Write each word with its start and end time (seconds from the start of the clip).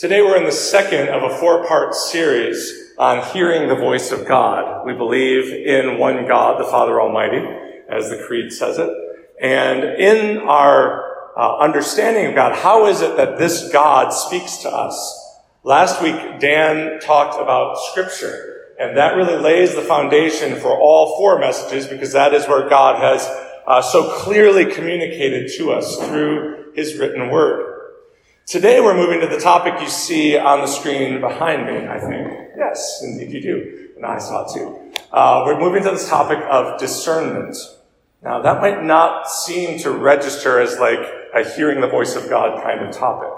Today 0.00 0.22
we're 0.22 0.38
in 0.38 0.44
the 0.44 0.50
second 0.50 1.10
of 1.10 1.30
a 1.30 1.36
four 1.36 1.66
part 1.66 1.94
series 1.94 2.94
on 2.96 3.22
hearing 3.34 3.68
the 3.68 3.74
voice 3.74 4.12
of 4.12 4.26
God. 4.26 4.86
We 4.86 4.94
believe 4.94 5.52
in 5.52 5.98
one 5.98 6.26
God, 6.26 6.58
the 6.58 6.64
Father 6.64 6.98
Almighty, 6.98 7.46
as 7.86 8.08
the 8.08 8.24
Creed 8.26 8.50
says 8.50 8.78
it. 8.78 8.88
And 9.42 9.84
in 9.84 10.38
our 10.38 11.36
uh, 11.36 11.58
understanding 11.58 12.24
of 12.24 12.34
God, 12.34 12.56
how 12.56 12.86
is 12.86 13.02
it 13.02 13.18
that 13.18 13.36
this 13.36 13.70
God 13.74 14.08
speaks 14.14 14.56
to 14.62 14.70
us? 14.70 15.36
Last 15.64 16.02
week, 16.02 16.40
Dan 16.40 16.98
talked 17.00 17.38
about 17.38 17.76
Scripture, 17.90 18.68
and 18.80 18.96
that 18.96 19.16
really 19.16 19.36
lays 19.36 19.74
the 19.74 19.82
foundation 19.82 20.56
for 20.56 20.80
all 20.80 21.18
four 21.18 21.38
messages 21.38 21.86
because 21.86 22.14
that 22.14 22.32
is 22.32 22.48
where 22.48 22.70
God 22.70 22.98
has 23.02 23.26
uh, 23.66 23.82
so 23.82 24.10
clearly 24.20 24.64
communicated 24.64 25.52
to 25.58 25.72
us 25.72 25.98
through 26.06 26.72
His 26.74 26.96
written 26.96 27.28
Word. 27.28 27.69
Today 28.50 28.80
we're 28.80 28.96
moving 28.96 29.20
to 29.20 29.28
the 29.28 29.38
topic 29.38 29.80
you 29.80 29.88
see 29.88 30.36
on 30.36 30.58
the 30.58 30.66
screen 30.66 31.20
behind 31.20 31.66
me, 31.66 31.86
I 31.86 32.00
think. 32.00 32.50
Yes, 32.56 33.00
indeed 33.00 33.30
you 33.30 33.40
do. 33.40 33.90
And 33.94 34.04
I 34.04 34.18
saw 34.18 34.44
it 34.44 34.52
too. 34.52 34.92
Uh, 35.12 35.44
we're 35.46 35.60
moving 35.60 35.84
to 35.84 35.90
this 35.92 36.08
topic 36.08 36.40
of 36.50 36.76
discernment. 36.80 37.56
Now 38.24 38.42
that 38.42 38.60
might 38.60 38.82
not 38.82 39.30
seem 39.30 39.78
to 39.82 39.92
register 39.92 40.58
as 40.58 40.80
like 40.80 40.98
a 41.32 41.48
hearing 41.48 41.80
the 41.80 41.86
voice 41.86 42.16
of 42.16 42.28
God 42.28 42.60
kind 42.60 42.84
of 42.84 42.92
topic. 42.92 43.30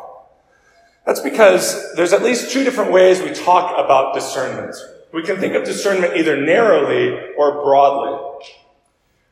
That's 1.04 1.20
because 1.20 1.94
there's 1.94 2.14
at 2.14 2.22
least 2.22 2.50
two 2.50 2.64
different 2.64 2.90
ways 2.90 3.20
we 3.20 3.34
talk 3.34 3.78
about 3.78 4.14
discernment. 4.14 4.74
We 5.12 5.24
can 5.24 5.38
think 5.38 5.54
of 5.54 5.64
discernment 5.64 6.16
either 6.16 6.40
narrowly 6.40 7.34
or 7.36 7.62
broadly. 7.62 8.46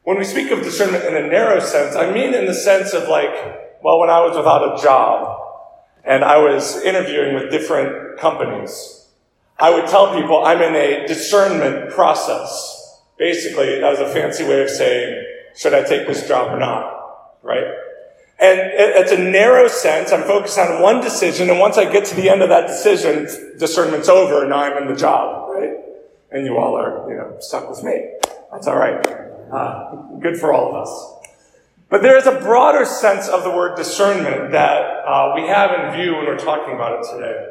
When 0.02 0.18
we 0.18 0.24
speak 0.24 0.50
of 0.50 0.58
discernment 0.58 1.06
in 1.06 1.16
a 1.16 1.26
narrow 1.26 1.58
sense, 1.58 1.96
I 1.96 2.12
mean 2.12 2.34
in 2.34 2.44
the 2.44 2.52
sense 2.52 2.92
of 2.92 3.08
like, 3.08 3.32
well, 3.82 3.98
when 3.98 4.10
I 4.10 4.20
was 4.20 4.36
without 4.36 4.78
a 4.78 4.82
job, 4.82 5.39
and 6.04 6.24
I 6.24 6.38
was 6.38 6.82
interviewing 6.82 7.34
with 7.34 7.50
different 7.50 8.18
companies. 8.18 9.08
I 9.58 9.70
would 9.70 9.86
tell 9.86 10.14
people 10.14 10.44
I'm 10.44 10.62
in 10.62 10.74
a 10.74 11.06
discernment 11.06 11.90
process. 11.90 12.98
Basically, 13.18 13.80
that 13.80 13.90
was 13.90 14.00
a 14.00 14.08
fancy 14.08 14.44
way 14.44 14.62
of 14.62 14.70
saying, 14.70 15.26
should 15.54 15.74
I 15.74 15.82
take 15.82 16.06
this 16.06 16.26
job 16.26 16.52
or 16.52 16.58
not? 16.58 17.38
Right? 17.42 17.64
And 18.38 18.58
it's 18.58 19.12
a 19.12 19.18
narrow 19.18 19.68
sense. 19.68 20.12
I'm 20.12 20.22
focused 20.22 20.58
on 20.58 20.80
one 20.80 21.02
decision, 21.02 21.50
and 21.50 21.58
once 21.60 21.76
I 21.76 21.90
get 21.92 22.06
to 22.06 22.16
the 22.16 22.30
end 22.30 22.40
of 22.40 22.48
that 22.48 22.68
decision, 22.68 23.28
discernment's 23.58 24.08
over, 24.08 24.40
and 24.40 24.50
now 24.50 24.60
I'm 24.60 24.82
in 24.82 24.88
the 24.88 24.98
job, 24.98 25.50
right? 25.50 25.74
And 26.30 26.46
you 26.46 26.56
all 26.56 26.74
are, 26.74 27.10
you 27.10 27.18
know, 27.18 27.36
stuck 27.40 27.68
with 27.68 27.84
me. 27.84 28.14
That's 28.50 28.66
all 28.66 28.78
right. 28.78 29.06
Uh, 29.52 29.92
good 30.20 30.38
for 30.38 30.54
all 30.54 30.70
of 30.70 30.88
us. 30.88 31.19
But 31.90 32.02
there 32.02 32.16
is 32.16 32.26
a 32.26 32.38
broader 32.38 32.84
sense 32.84 33.28
of 33.28 33.42
the 33.42 33.50
word 33.50 33.76
discernment 33.76 34.52
that 34.52 34.82
uh, 35.04 35.32
we 35.34 35.48
have 35.48 35.72
in 35.72 36.00
view 36.00 36.14
when 36.14 36.24
we're 36.24 36.38
talking 36.38 36.74
about 36.74 37.00
it 37.00 37.10
today. 37.12 37.48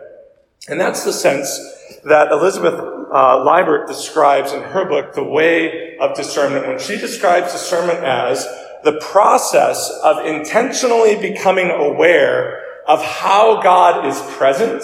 And 0.70 0.80
that's 0.80 1.04
the 1.04 1.12
sense 1.12 1.60
that 2.06 2.32
Elizabeth 2.32 2.76
uh, 2.76 3.44
Liebert 3.44 3.88
describes 3.88 4.54
in 4.54 4.62
her 4.62 4.86
book, 4.86 5.14
The 5.14 5.26
Way 5.26 5.98
of 5.98 6.16
Discernment, 6.16 6.68
when 6.68 6.80
she 6.80 6.98
describes 6.98 7.52
discernment 7.52 8.00
as 8.00 8.46
the 8.86 8.98
process 9.02 9.92
of 10.04 10.26
intentionally 10.26 11.18
becoming 11.20 11.70
aware 11.70 12.64
of 12.88 13.04
how 13.04 13.62
God 13.62 14.06
is 14.06 14.22
present, 14.38 14.84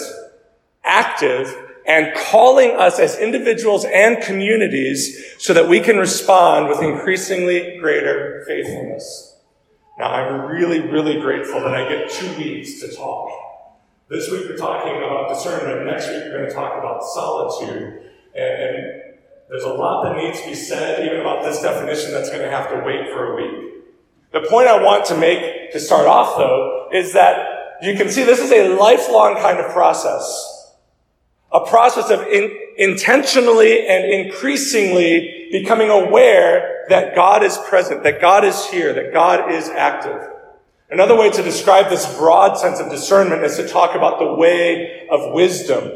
active, 0.84 1.56
and 1.86 2.14
calling 2.14 2.72
us 2.72 2.98
as 2.98 3.16
individuals 3.18 3.86
and 3.86 4.22
communities 4.22 5.34
so 5.38 5.54
that 5.54 5.66
we 5.66 5.80
can 5.80 5.96
respond 5.96 6.68
with 6.68 6.82
increasingly 6.82 7.78
greater 7.78 8.44
faithfulness. 8.46 9.35
Now, 9.98 10.10
I'm 10.10 10.50
really, 10.50 10.80
really 10.80 11.20
grateful 11.20 11.60
that 11.60 11.74
I 11.74 11.88
get 11.88 12.10
two 12.10 12.36
weeks 12.36 12.80
to 12.80 12.94
talk. 12.94 13.30
This 14.08 14.30
week 14.30 14.46
we're 14.46 14.56
talking 14.56 14.96
about 14.98 15.30
discernment. 15.30 15.86
Next 15.86 16.08
week 16.08 16.22
we're 16.24 16.38
going 16.38 16.48
to 16.48 16.54
talk 16.54 16.78
about 16.78 17.02
solitude. 17.02 18.02
And, 18.34 18.62
and 18.62 19.02
there's 19.48 19.64
a 19.64 19.72
lot 19.72 20.04
that 20.04 20.16
needs 20.16 20.40
to 20.42 20.48
be 20.48 20.54
said, 20.54 21.04
even 21.06 21.20
about 21.20 21.44
this 21.44 21.62
definition, 21.62 22.12
that's 22.12 22.28
going 22.28 22.42
to 22.42 22.50
have 22.50 22.68
to 22.70 22.82
wait 22.84 23.10
for 23.10 23.32
a 23.32 23.36
week. 23.36 23.74
The 24.32 24.46
point 24.50 24.68
I 24.68 24.82
want 24.82 25.06
to 25.06 25.16
make 25.16 25.72
to 25.72 25.80
start 25.80 26.06
off, 26.06 26.36
though, 26.36 26.90
is 26.92 27.14
that 27.14 27.78
you 27.80 27.96
can 27.96 28.10
see 28.10 28.22
this 28.22 28.40
is 28.40 28.52
a 28.52 28.76
lifelong 28.76 29.36
kind 29.36 29.58
of 29.58 29.72
process. 29.72 30.74
A 31.52 31.64
process 31.64 32.10
of 32.10 32.20
in, 32.26 32.54
intentionally 32.76 33.86
and 33.86 34.04
increasingly 34.04 35.45
becoming 35.50 35.90
aware 35.90 36.84
that 36.88 37.14
God 37.14 37.42
is 37.42 37.58
present, 37.68 38.02
that 38.04 38.20
God 38.20 38.44
is 38.44 38.66
here, 38.66 38.92
that 38.92 39.12
God 39.12 39.50
is 39.52 39.68
active. 39.68 40.20
Another 40.90 41.16
way 41.16 41.30
to 41.30 41.42
describe 41.42 41.90
this 41.90 42.06
broad 42.16 42.56
sense 42.56 42.78
of 42.78 42.90
discernment 42.90 43.42
is 43.42 43.56
to 43.56 43.66
talk 43.66 43.96
about 43.96 44.20
the 44.20 44.34
way 44.34 45.08
of 45.10 45.32
wisdom. 45.32 45.90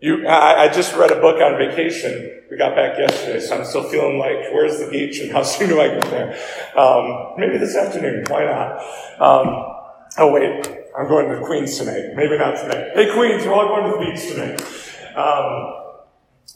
You, 0.00 0.26
I, 0.28 0.64
I, 0.64 0.68
just 0.68 0.94
read 0.94 1.10
a 1.10 1.20
book 1.20 1.40
on 1.40 1.56
vacation. 1.56 2.42
We 2.50 2.56
got 2.56 2.76
back 2.76 2.96
yesterday, 2.98 3.40
so 3.40 3.58
I'm 3.58 3.64
still 3.64 3.82
feeling 3.82 4.18
like, 4.18 4.52
where's 4.52 4.78
the 4.78 4.88
beach 4.88 5.18
and 5.18 5.32
how 5.32 5.42
soon 5.42 5.70
do 5.70 5.80
I 5.80 5.88
get 5.88 6.04
there? 6.04 6.78
Um, 6.78 7.34
maybe 7.38 7.58
this 7.58 7.74
afternoon. 7.74 8.24
Why 8.28 8.44
not? 8.44 8.76
Um, 9.20 9.48
oh 10.18 10.30
wait, 10.32 10.66
I'm 10.96 11.08
going 11.08 11.28
to 11.28 11.44
Queens 11.44 11.76
tonight. 11.78 12.14
Maybe 12.14 12.38
not 12.38 12.56
tonight. 12.56 12.90
Hey 12.94 13.12
Queens, 13.12 13.44
we're 13.44 13.54
all 13.54 13.66
going 13.66 13.90
to 13.90 13.98
the 13.98 14.04
beach 14.04 14.32
tonight. 14.32 14.60
Um, 15.16 15.85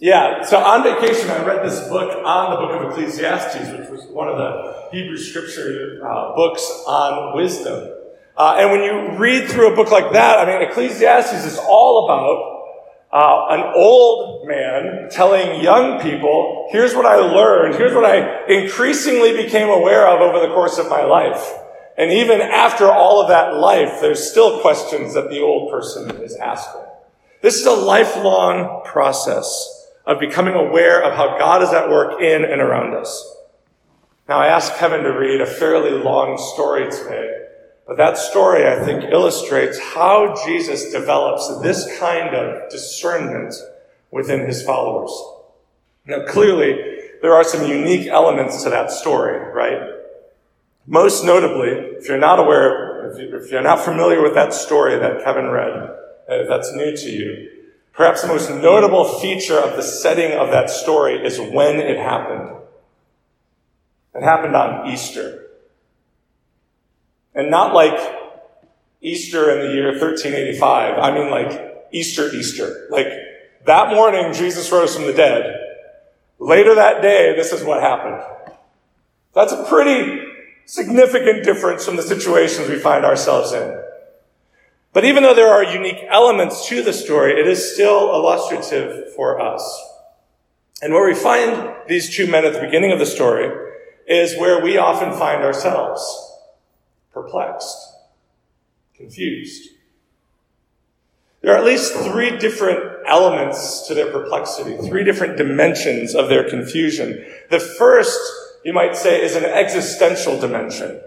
yeah, 0.00 0.42
so 0.44 0.56
on 0.56 0.82
vacation, 0.82 1.28
I 1.28 1.44
read 1.44 1.62
this 1.62 1.86
book 1.88 2.24
on 2.24 2.50
the 2.52 2.56
book 2.56 2.80
of 2.80 2.90
Ecclesiastes, 2.90 3.78
which 3.78 3.90
was 3.90 4.06
one 4.06 4.28
of 4.28 4.38
the 4.38 4.88
Hebrew 4.92 5.18
scripture 5.18 6.00
uh, 6.02 6.34
books 6.34 6.62
on 6.86 7.36
wisdom. 7.36 7.96
Uh, 8.34 8.56
and 8.58 8.70
when 8.70 8.82
you 8.82 9.18
read 9.18 9.50
through 9.50 9.74
a 9.74 9.76
book 9.76 9.90
like 9.90 10.14
that, 10.14 10.38
I 10.38 10.46
mean, 10.50 10.66
Ecclesiastes 10.70 11.44
is 11.44 11.58
all 11.58 12.06
about 12.06 12.60
uh, 13.12 13.54
an 13.54 13.74
old 13.76 14.48
man 14.48 15.10
telling 15.10 15.62
young 15.62 16.00
people, 16.00 16.68
here's 16.70 16.94
what 16.94 17.04
I 17.04 17.16
learned, 17.16 17.74
here's 17.74 17.92
what 17.92 18.06
I 18.06 18.46
increasingly 18.46 19.36
became 19.36 19.68
aware 19.68 20.08
of 20.08 20.22
over 20.22 20.40
the 20.40 20.54
course 20.54 20.78
of 20.78 20.88
my 20.88 21.04
life. 21.04 21.52
And 21.98 22.10
even 22.10 22.40
after 22.40 22.90
all 22.90 23.20
of 23.20 23.28
that 23.28 23.56
life, 23.56 24.00
there's 24.00 24.30
still 24.30 24.60
questions 24.62 25.12
that 25.12 25.28
the 25.28 25.40
old 25.40 25.70
person 25.70 26.10
is 26.22 26.36
asking. 26.36 26.86
This 27.42 27.60
is 27.60 27.66
a 27.66 27.72
lifelong 27.72 28.82
process 28.86 29.79
of 30.10 30.18
becoming 30.18 30.54
aware 30.54 31.00
of 31.04 31.14
how 31.14 31.38
God 31.38 31.62
is 31.62 31.70
at 31.70 31.88
work 31.88 32.20
in 32.20 32.44
and 32.44 32.60
around 32.60 32.94
us. 32.96 33.32
Now, 34.28 34.40
I 34.40 34.48
asked 34.48 34.76
Kevin 34.76 35.04
to 35.04 35.10
read 35.10 35.40
a 35.40 35.46
fairly 35.46 35.92
long 35.92 36.36
story 36.52 36.90
today, 36.90 37.46
but 37.86 37.96
that 37.96 38.18
story, 38.18 38.66
I 38.66 38.84
think, 38.84 39.04
illustrates 39.04 39.78
how 39.78 40.34
Jesus 40.44 40.90
develops 40.90 41.60
this 41.62 41.96
kind 42.00 42.34
of 42.34 42.68
discernment 42.70 43.54
within 44.10 44.46
his 44.46 44.64
followers. 44.64 45.12
Now, 46.06 46.24
clearly, 46.26 46.74
there 47.22 47.34
are 47.34 47.44
some 47.44 47.68
unique 47.68 48.08
elements 48.08 48.64
to 48.64 48.70
that 48.70 48.90
story, 48.90 49.38
right? 49.52 49.94
Most 50.88 51.24
notably, 51.24 51.68
if 51.68 52.08
you're 52.08 52.18
not 52.18 52.40
aware, 52.40 53.12
if 53.12 53.52
you're 53.52 53.62
not 53.62 53.78
familiar 53.78 54.20
with 54.20 54.34
that 54.34 54.54
story 54.54 54.98
that 54.98 55.22
Kevin 55.22 55.50
read, 55.50 55.70
uh, 55.70 56.48
that's 56.48 56.72
new 56.72 56.96
to 56.96 57.10
you, 57.10 57.59
Perhaps 58.00 58.22
the 58.22 58.28
most 58.28 58.48
notable 58.48 59.04
feature 59.18 59.58
of 59.58 59.76
the 59.76 59.82
setting 59.82 60.32
of 60.32 60.48
that 60.52 60.70
story 60.70 61.22
is 61.22 61.38
when 61.38 61.78
it 61.78 61.98
happened. 61.98 62.56
It 64.14 64.22
happened 64.22 64.56
on 64.56 64.88
Easter. 64.88 65.48
And 67.34 67.50
not 67.50 67.74
like 67.74 68.00
Easter 69.02 69.50
in 69.50 69.66
the 69.66 69.74
year 69.74 69.90
1385. 69.90 70.98
I 70.98 71.10
mean 71.12 71.30
like 71.30 71.88
Easter, 71.92 72.34
Easter. 72.34 72.86
Like 72.88 73.08
that 73.66 73.94
morning, 73.94 74.32
Jesus 74.32 74.72
rose 74.72 74.96
from 74.96 75.04
the 75.04 75.12
dead. 75.12 75.60
Later 76.38 76.74
that 76.76 77.02
day, 77.02 77.34
this 77.36 77.52
is 77.52 77.62
what 77.62 77.82
happened. 77.82 78.22
That's 79.34 79.52
a 79.52 79.62
pretty 79.64 80.26
significant 80.64 81.44
difference 81.44 81.84
from 81.84 81.96
the 81.96 82.02
situations 82.02 82.66
we 82.66 82.78
find 82.78 83.04
ourselves 83.04 83.52
in. 83.52 83.79
But 84.92 85.04
even 85.04 85.22
though 85.22 85.34
there 85.34 85.52
are 85.52 85.62
unique 85.62 86.04
elements 86.08 86.66
to 86.68 86.82
the 86.82 86.92
story, 86.92 87.38
it 87.38 87.46
is 87.46 87.74
still 87.74 88.12
illustrative 88.12 89.14
for 89.14 89.40
us. 89.40 89.62
And 90.82 90.92
where 90.92 91.06
we 91.06 91.14
find 91.14 91.74
these 91.88 92.14
two 92.14 92.26
men 92.26 92.44
at 92.44 92.54
the 92.54 92.60
beginning 92.60 92.90
of 92.90 92.98
the 92.98 93.06
story 93.06 93.50
is 94.08 94.36
where 94.36 94.62
we 94.62 94.78
often 94.78 95.16
find 95.16 95.42
ourselves 95.42 96.02
perplexed, 97.12 97.76
confused. 98.96 99.70
There 101.42 101.52
are 101.52 101.58
at 101.58 101.64
least 101.64 101.94
three 101.94 102.36
different 102.36 102.80
elements 103.06 103.86
to 103.88 103.94
their 103.94 104.10
perplexity, 104.10 104.76
three 104.76 105.04
different 105.04 105.36
dimensions 105.36 106.14
of 106.14 106.28
their 106.28 106.48
confusion. 106.48 107.24
The 107.50 107.60
first, 107.60 108.18
you 108.64 108.72
might 108.72 108.96
say, 108.96 109.22
is 109.22 109.36
an 109.36 109.44
existential 109.44 110.38
dimension. 110.38 111.00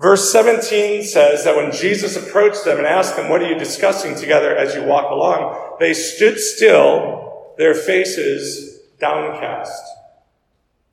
Verse 0.00 0.30
17 0.30 1.04
says 1.04 1.44
that 1.44 1.56
when 1.56 1.72
Jesus 1.72 2.16
approached 2.16 2.64
them 2.64 2.78
and 2.78 2.86
asked 2.86 3.16
them, 3.16 3.30
What 3.30 3.42
are 3.42 3.48
you 3.48 3.58
discussing 3.58 4.14
together 4.14 4.54
as 4.54 4.74
you 4.74 4.82
walk 4.84 5.10
along? 5.10 5.76
They 5.80 5.94
stood 5.94 6.38
still, 6.38 7.54
their 7.56 7.74
faces 7.74 8.80
downcast. 9.00 9.82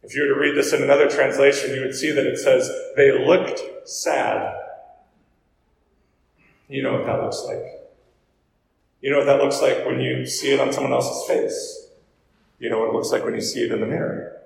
If 0.04 0.16
you 0.16 0.24
were 0.24 0.34
to 0.34 0.40
read 0.40 0.56
this 0.56 0.74
in 0.74 0.84
another 0.84 1.10
translation, 1.10 1.76
you 1.76 1.82
would 1.82 1.96
see 1.96 2.12
that 2.12 2.26
it 2.26 2.38
says, 2.38 2.72
They 2.96 3.26
looked 3.26 3.62
sad. 3.88 4.56
You 6.70 6.82
know 6.82 6.94
what 6.94 7.06
that 7.06 7.22
looks 7.22 7.44
like. 7.46 7.64
You 9.02 9.12
know 9.12 9.18
what 9.18 9.26
that 9.26 9.42
looks 9.42 9.62
like 9.62 9.86
when 9.86 10.00
you 10.00 10.26
see 10.26 10.54
it 10.54 10.62
on 10.62 10.72
someone 10.72 10.94
else's 10.94 11.28
face. 11.28 11.88
You 12.58 12.70
know 12.70 12.80
what 12.80 12.90
it 12.90 12.94
looks 12.94 13.12
like 13.12 13.26
when 13.26 13.36
you 13.36 13.42
see 13.42 13.66
it 13.66 13.72
in 13.72 13.82
the 13.82 13.86
mirror. 13.86 14.43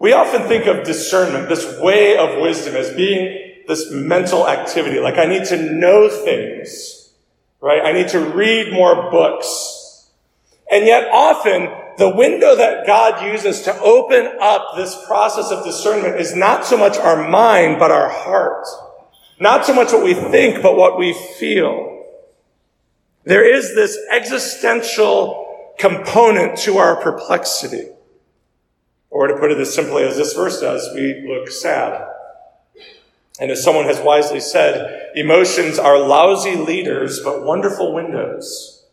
We 0.00 0.14
often 0.14 0.48
think 0.48 0.66
of 0.66 0.82
discernment, 0.82 1.50
this 1.50 1.78
way 1.78 2.16
of 2.16 2.40
wisdom, 2.40 2.74
as 2.74 2.90
being 2.94 3.64
this 3.68 3.90
mental 3.90 4.48
activity. 4.48 4.98
Like 4.98 5.18
I 5.18 5.26
need 5.26 5.44
to 5.46 5.62
know 5.62 6.08
things, 6.08 7.12
right? 7.60 7.82
I 7.84 7.92
need 7.92 8.08
to 8.08 8.18
read 8.18 8.72
more 8.72 9.10
books. 9.10 10.10
And 10.72 10.86
yet 10.86 11.08
often 11.12 11.68
the 11.98 12.08
window 12.08 12.56
that 12.56 12.86
God 12.86 13.22
uses 13.30 13.60
to 13.62 13.78
open 13.78 14.26
up 14.40 14.68
this 14.74 14.96
process 15.06 15.50
of 15.50 15.66
discernment 15.66 16.18
is 16.18 16.34
not 16.34 16.64
so 16.64 16.78
much 16.78 16.96
our 16.96 17.28
mind, 17.28 17.78
but 17.78 17.90
our 17.90 18.08
heart. 18.08 18.66
Not 19.38 19.66
so 19.66 19.74
much 19.74 19.92
what 19.92 20.02
we 20.02 20.14
think, 20.14 20.62
but 20.62 20.76
what 20.76 20.98
we 20.98 21.12
feel. 21.38 22.06
There 23.24 23.44
is 23.44 23.74
this 23.74 23.98
existential 24.10 25.74
component 25.78 26.56
to 26.60 26.78
our 26.78 26.96
perplexity. 26.96 27.90
Or 29.10 29.26
to 29.26 29.36
put 29.36 29.50
it 29.50 29.58
as 29.58 29.74
simply 29.74 30.04
as 30.04 30.16
this 30.16 30.32
verse 30.32 30.60
does, 30.60 30.88
we 30.94 31.26
look 31.26 31.50
sad. 31.50 32.08
And 33.40 33.50
as 33.50 33.62
someone 33.62 33.86
has 33.86 34.00
wisely 34.00 34.40
said, 34.40 35.10
emotions 35.14 35.78
are 35.78 35.98
lousy 35.98 36.56
leaders, 36.56 37.20
but 37.20 37.42
wonderful 37.42 37.92
windows. 37.92 38.84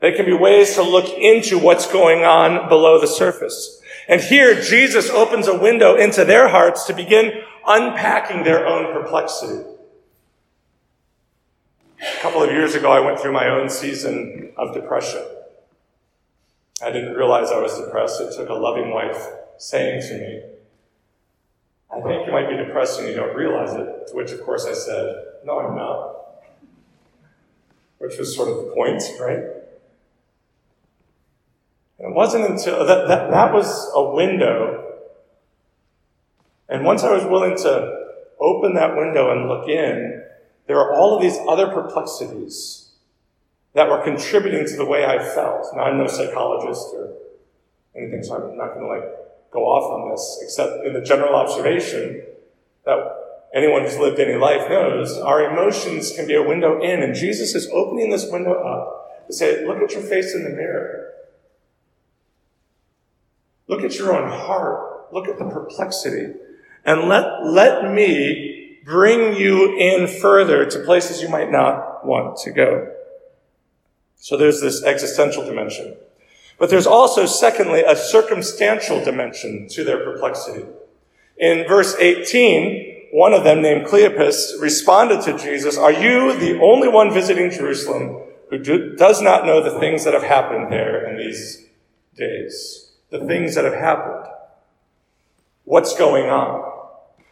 They 0.00 0.12
can 0.12 0.24
be 0.24 0.32
ways 0.32 0.74
to 0.74 0.82
look 0.82 1.08
into 1.18 1.58
what's 1.58 1.90
going 1.90 2.24
on 2.24 2.68
below 2.68 3.00
the 3.00 3.06
surface. 3.06 3.80
And 4.08 4.20
here, 4.20 4.60
Jesus 4.60 5.10
opens 5.10 5.48
a 5.48 5.58
window 5.58 5.96
into 5.96 6.24
their 6.24 6.48
hearts 6.48 6.84
to 6.84 6.94
begin 6.94 7.42
unpacking 7.66 8.44
their 8.44 8.66
own 8.66 8.92
perplexity. 8.92 9.68
A 12.00 12.20
couple 12.20 12.42
of 12.42 12.50
years 12.50 12.74
ago, 12.74 12.92
I 12.92 13.00
went 13.00 13.18
through 13.18 13.32
my 13.32 13.48
own 13.48 13.68
season 13.68 14.52
of 14.56 14.74
depression. 14.74 15.24
I 16.82 16.90
didn't 16.90 17.14
realize 17.14 17.50
I 17.50 17.60
was 17.60 17.78
depressed. 17.78 18.20
It 18.20 18.34
took 18.36 18.48
a 18.48 18.54
loving 18.54 18.90
wife 18.90 19.28
saying 19.56 20.02
to 20.02 20.18
me, 20.18 20.42
I 21.90 22.00
think 22.02 22.26
you 22.26 22.32
might 22.32 22.50
be 22.50 22.56
depressed 22.56 23.00
and 23.00 23.08
you 23.08 23.14
don't 23.14 23.34
realize 23.34 23.72
it. 23.72 24.08
To 24.08 24.14
which, 24.14 24.32
of 24.32 24.42
course, 24.42 24.66
I 24.66 24.74
said, 24.74 25.24
No, 25.44 25.60
I'm 25.60 25.74
not. 25.74 26.16
Which 27.98 28.18
was 28.18 28.34
sort 28.34 28.50
of 28.50 28.56
the 28.56 28.72
point, 28.74 29.02
right? 29.18 29.56
And 31.98 32.12
it 32.12 32.14
wasn't 32.14 32.50
until 32.50 32.84
that, 32.84 33.08
that, 33.08 33.30
that 33.30 33.54
was 33.54 33.90
a 33.94 34.10
window. 34.10 34.98
And 36.68 36.84
once 36.84 37.02
I 37.02 37.12
was 37.12 37.24
willing 37.24 37.56
to 37.56 38.06
open 38.38 38.74
that 38.74 38.94
window 38.96 39.30
and 39.30 39.48
look 39.48 39.66
in, 39.68 40.22
there 40.66 40.78
are 40.78 40.92
all 40.92 41.16
of 41.16 41.22
these 41.22 41.38
other 41.48 41.68
perplexities 41.68 42.85
that 43.76 43.90
were 43.90 44.02
contributing 44.02 44.66
to 44.66 44.74
the 44.74 44.86
way 44.86 45.04
I 45.04 45.18
felt. 45.18 45.66
Now, 45.74 45.82
I'm 45.82 45.98
no 45.98 46.06
psychologist 46.06 46.94
or 46.94 47.12
anything, 47.94 48.22
so 48.22 48.34
I'm 48.34 48.56
not 48.56 48.72
going 48.72 48.80
to 48.80 48.88
like 48.88 49.04
go 49.52 49.64
off 49.64 49.92
on 49.92 50.10
this, 50.10 50.40
except 50.42 50.86
in 50.86 50.94
the 50.94 51.02
general 51.02 51.34
observation 51.34 52.22
that 52.86 52.98
anyone 53.54 53.82
who's 53.82 53.98
lived 53.98 54.18
any 54.18 54.36
life 54.38 54.70
knows 54.70 55.18
our 55.18 55.52
emotions 55.52 56.10
can 56.16 56.26
be 56.26 56.34
a 56.34 56.42
window 56.42 56.80
in, 56.80 57.02
and 57.02 57.14
Jesus 57.14 57.54
is 57.54 57.68
opening 57.70 58.08
this 58.08 58.26
window 58.32 58.54
up 58.54 59.26
to 59.26 59.34
say, 59.34 59.66
Look 59.66 59.82
at 59.82 59.92
your 59.92 60.02
face 60.02 60.34
in 60.34 60.44
the 60.44 60.50
mirror. 60.50 61.12
Look 63.68 63.82
at 63.82 63.98
your 63.98 64.16
own 64.16 64.30
heart. 64.30 65.12
Look 65.12 65.28
at 65.28 65.38
the 65.38 65.44
perplexity. 65.44 66.32
And 66.86 67.10
let, 67.10 67.44
let 67.44 67.92
me 67.92 68.78
bring 68.86 69.36
you 69.36 69.76
in 69.76 70.06
further 70.06 70.64
to 70.64 70.78
places 70.78 71.20
you 71.20 71.28
might 71.28 71.50
not 71.50 72.06
want 72.06 72.38
to 72.38 72.52
go. 72.52 72.95
So 74.16 74.36
there's 74.36 74.60
this 74.60 74.82
existential 74.82 75.44
dimension. 75.44 75.96
But 76.58 76.70
there's 76.70 76.86
also, 76.86 77.26
secondly, 77.26 77.82
a 77.82 77.94
circumstantial 77.94 79.04
dimension 79.04 79.68
to 79.70 79.84
their 79.84 80.02
perplexity. 80.02 80.64
In 81.36 81.68
verse 81.68 81.94
18, 81.98 83.08
one 83.12 83.34
of 83.34 83.44
them, 83.44 83.62
named 83.62 83.86
Cleopas, 83.86 84.60
responded 84.60 85.22
to 85.22 85.38
Jesus, 85.38 85.76
Are 85.76 85.92
you 85.92 86.38
the 86.38 86.58
only 86.60 86.88
one 86.88 87.12
visiting 87.12 87.50
Jerusalem 87.50 88.22
who 88.50 88.58
do, 88.58 88.96
does 88.96 89.20
not 89.20 89.44
know 89.44 89.62
the 89.62 89.78
things 89.78 90.04
that 90.04 90.14
have 90.14 90.22
happened 90.22 90.72
there 90.72 91.08
in 91.08 91.18
these 91.18 91.66
days? 92.16 92.92
The 93.10 93.24
things 93.26 93.54
that 93.54 93.64
have 93.64 93.74
happened. 93.74 94.26
What's 95.64 95.96
going 95.96 96.30
on? 96.30 96.72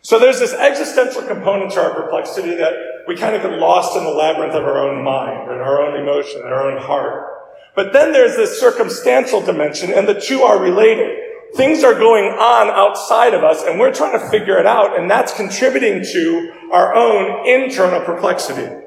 So 0.02 0.18
there's 0.18 0.38
this 0.38 0.52
existential 0.52 1.22
component 1.22 1.72
to 1.72 1.80
our 1.80 1.94
perplexity 1.94 2.54
that 2.56 2.93
we 3.06 3.16
kind 3.16 3.34
of 3.36 3.42
get 3.42 3.58
lost 3.58 3.96
in 3.96 4.04
the 4.04 4.10
labyrinth 4.10 4.54
of 4.54 4.64
our 4.64 4.78
own 4.78 5.04
mind 5.04 5.50
and 5.50 5.60
our 5.60 5.82
own 5.82 6.00
emotion 6.00 6.40
and 6.42 6.52
our 6.52 6.70
own 6.70 6.80
heart. 6.80 7.30
But 7.74 7.92
then 7.92 8.12
there's 8.12 8.36
this 8.36 8.60
circumstantial 8.60 9.40
dimension 9.40 9.92
and 9.92 10.08
the 10.08 10.20
two 10.20 10.42
are 10.42 10.58
related. 10.58 11.18
Things 11.54 11.84
are 11.84 11.94
going 11.94 12.24
on 12.24 12.70
outside 12.70 13.34
of 13.34 13.44
us 13.44 13.62
and 13.62 13.78
we're 13.78 13.92
trying 13.92 14.18
to 14.18 14.30
figure 14.30 14.58
it 14.58 14.66
out 14.66 14.98
and 14.98 15.10
that's 15.10 15.34
contributing 15.34 16.04
to 16.12 16.52
our 16.72 16.94
own 16.94 17.46
internal 17.46 18.00
perplexity. 18.00 18.82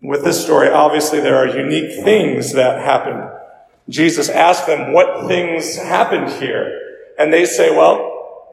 With 0.00 0.24
this 0.24 0.42
story, 0.42 0.68
obviously 0.68 1.20
there 1.20 1.36
are 1.36 1.48
unique 1.48 2.04
things 2.04 2.52
that 2.52 2.80
happened. 2.80 3.28
Jesus 3.88 4.28
asked 4.28 4.66
them, 4.66 4.92
what 4.92 5.26
things 5.26 5.76
happened 5.76 6.30
here? 6.40 6.80
And 7.18 7.32
they 7.32 7.44
say, 7.44 7.70
well, 7.70 8.52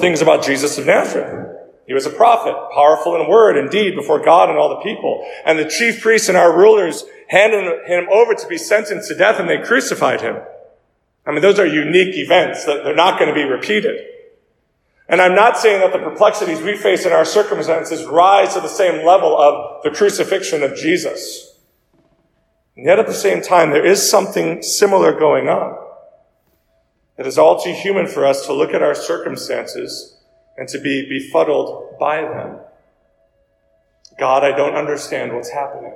things 0.00 0.22
about 0.22 0.44
Jesus 0.44 0.78
of 0.78 0.86
Nazareth. 0.86 1.43
He 1.86 1.92
was 1.92 2.06
a 2.06 2.10
prophet, 2.10 2.54
powerful 2.74 3.14
in 3.16 3.28
word 3.28 3.56
and 3.56 3.70
deed 3.70 3.94
before 3.94 4.24
God 4.24 4.48
and 4.48 4.58
all 4.58 4.70
the 4.70 4.82
people. 4.82 5.26
And 5.44 5.58
the 5.58 5.68
chief 5.68 6.00
priests 6.00 6.28
and 6.28 6.38
our 6.38 6.56
rulers 6.56 7.04
handed 7.28 7.86
him 7.86 8.06
over 8.10 8.34
to 8.34 8.48
be 8.48 8.56
sentenced 8.56 9.08
to 9.08 9.14
death 9.14 9.38
and 9.38 9.48
they 9.48 9.58
crucified 9.58 10.22
him. 10.22 10.36
I 11.26 11.32
mean, 11.32 11.42
those 11.42 11.58
are 11.58 11.66
unique 11.66 12.16
events 12.16 12.64
that 12.64 12.84
they're 12.84 12.94
not 12.94 13.18
going 13.18 13.28
to 13.28 13.34
be 13.34 13.44
repeated. 13.48 14.00
And 15.08 15.20
I'm 15.20 15.34
not 15.34 15.58
saying 15.58 15.80
that 15.80 15.92
the 15.92 15.98
perplexities 15.98 16.62
we 16.62 16.76
face 16.76 17.04
in 17.04 17.12
our 17.12 17.26
circumstances 17.26 18.04
rise 18.06 18.54
to 18.54 18.60
the 18.60 18.68
same 18.68 19.04
level 19.04 19.38
of 19.38 19.82
the 19.82 19.90
crucifixion 19.90 20.62
of 20.62 20.76
Jesus. 20.76 21.58
And 22.76 22.86
yet 22.86 22.98
at 22.98 23.06
the 23.06 23.14
same 23.14 23.42
time, 23.42 23.70
there 23.70 23.84
is 23.84 24.08
something 24.08 24.62
similar 24.62 25.18
going 25.18 25.48
on. 25.48 25.78
It 27.18 27.26
is 27.26 27.38
all 27.38 27.60
too 27.60 27.72
human 27.72 28.06
for 28.06 28.24
us 28.24 28.46
to 28.46 28.54
look 28.54 28.72
at 28.72 28.82
our 28.82 28.94
circumstances 28.94 30.13
and 30.56 30.68
to 30.68 30.78
be 30.78 31.08
befuddled 31.08 31.98
by 31.98 32.22
them. 32.22 32.58
God, 34.18 34.44
I 34.44 34.56
don't 34.56 34.76
understand 34.76 35.34
what's 35.34 35.50
happening. 35.50 35.94